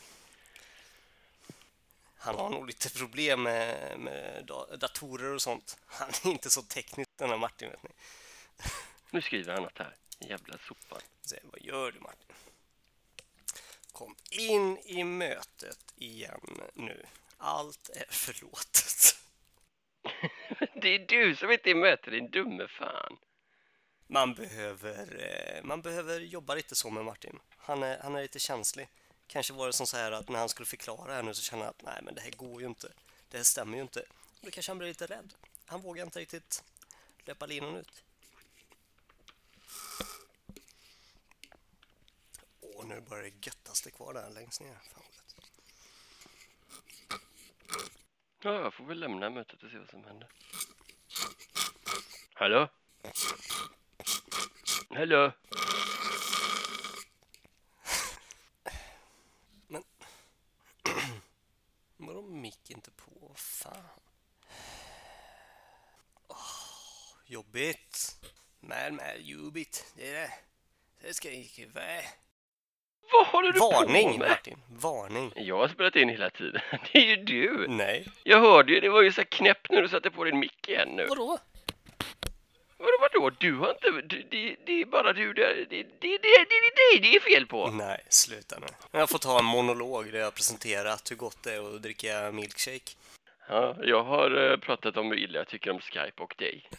[2.19, 4.47] Han har nog lite problem med, med
[4.79, 5.79] datorer och sånt.
[5.87, 7.91] Han är inte så teknisk den här Martin, vet ni.
[9.11, 9.97] Nu skriver han något här.
[10.19, 11.01] Jävla sopan.
[11.29, 12.37] Se, vad gör du Martin?
[13.93, 17.07] Kom in i mötet igen nu.
[17.37, 19.19] Allt är förlåtet.
[20.83, 23.19] Det är du som inte är i möte, din dumme fan.
[24.07, 27.39] Man behöver, eh, man behöver jobba lite så med Martin.
[27.57, 28.89] Han är, han är lite känslig.
[29.27, 31.65] Kanske var det som så här att när han skulle förklara här nu så kände
[31.65, 32.93] han att nej men det här går ju inte.
[33.29, 34.01] Det här stämmer ju inte.
[34.01, 35.35] Och då kanske han blir lite rädd.
[35.67, 36.65] Han vågar inte riktigt
[37.25, 38.05] löpa linan ut.
[42.79, 44.79] Åh, nu börjar det göttaste kvar där längst ner.
[44.93, 45.03] Fan.
[48.43, 50.29] Ja, jag får väl lämna mötet och se vad som händer.
[52.35, 52.69] Hallå?
[54.91, 55.33] Hallå?
[61.97, 63.35] Vadå mick inte på?
[63.37, 64.01] Fan.
[66.29, 66.37] Åh,
[67.27, 68.27] jobbigt.
[68.61, 69.93] Men, men, jobbigt.
[69.97, 70.33] Det är det.
[71.01, 72.28] Det ska inte vara.
[73.13, 74.29] Vad håller du på Varning, med?
[74.29, 74.59] Martin.
[74.69, 75.33] Varning.
[75.37, 76.61] Jag har spelat in hela tiden.
[76.93, 77.67] Det är ju du.
[77.69, 78.07] Nej.
[78.25, 80.69] Jag hörde ju, det var ju så här knäppt när du satte på din mick
[80.69, 81.07] igen nu.
[81.09, 81.39] Vadå?
[82.79, 83.31] Vadå, vadå?
[83.39, 83.91] Du har inte...
[83.91, 85.67] Du, det, det är bara du där.
[85.71, 87.67] Det, det, det, det, det, det, det är fel på.
[87.71, 88.67] Nej, sluta nu.
[88.91, 92.93] Jag får ta en monolog där jag presenterat hur gott det är att dricka milkshake.
[93.49, 96.69] Ja, jag har eh, pratat om hur illa jag tycker om Skype och dig.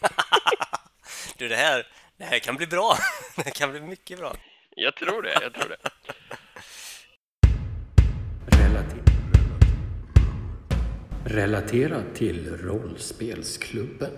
[1.36, 2.96] Du, det här, det här kan bli bra.
[3.36, 4.36] Det här kan bli mycket bra.
[4.82, 5.76] Jag tror det, jag tror det.
[11.24, 14.10] Relaterat till rollspelsklubben.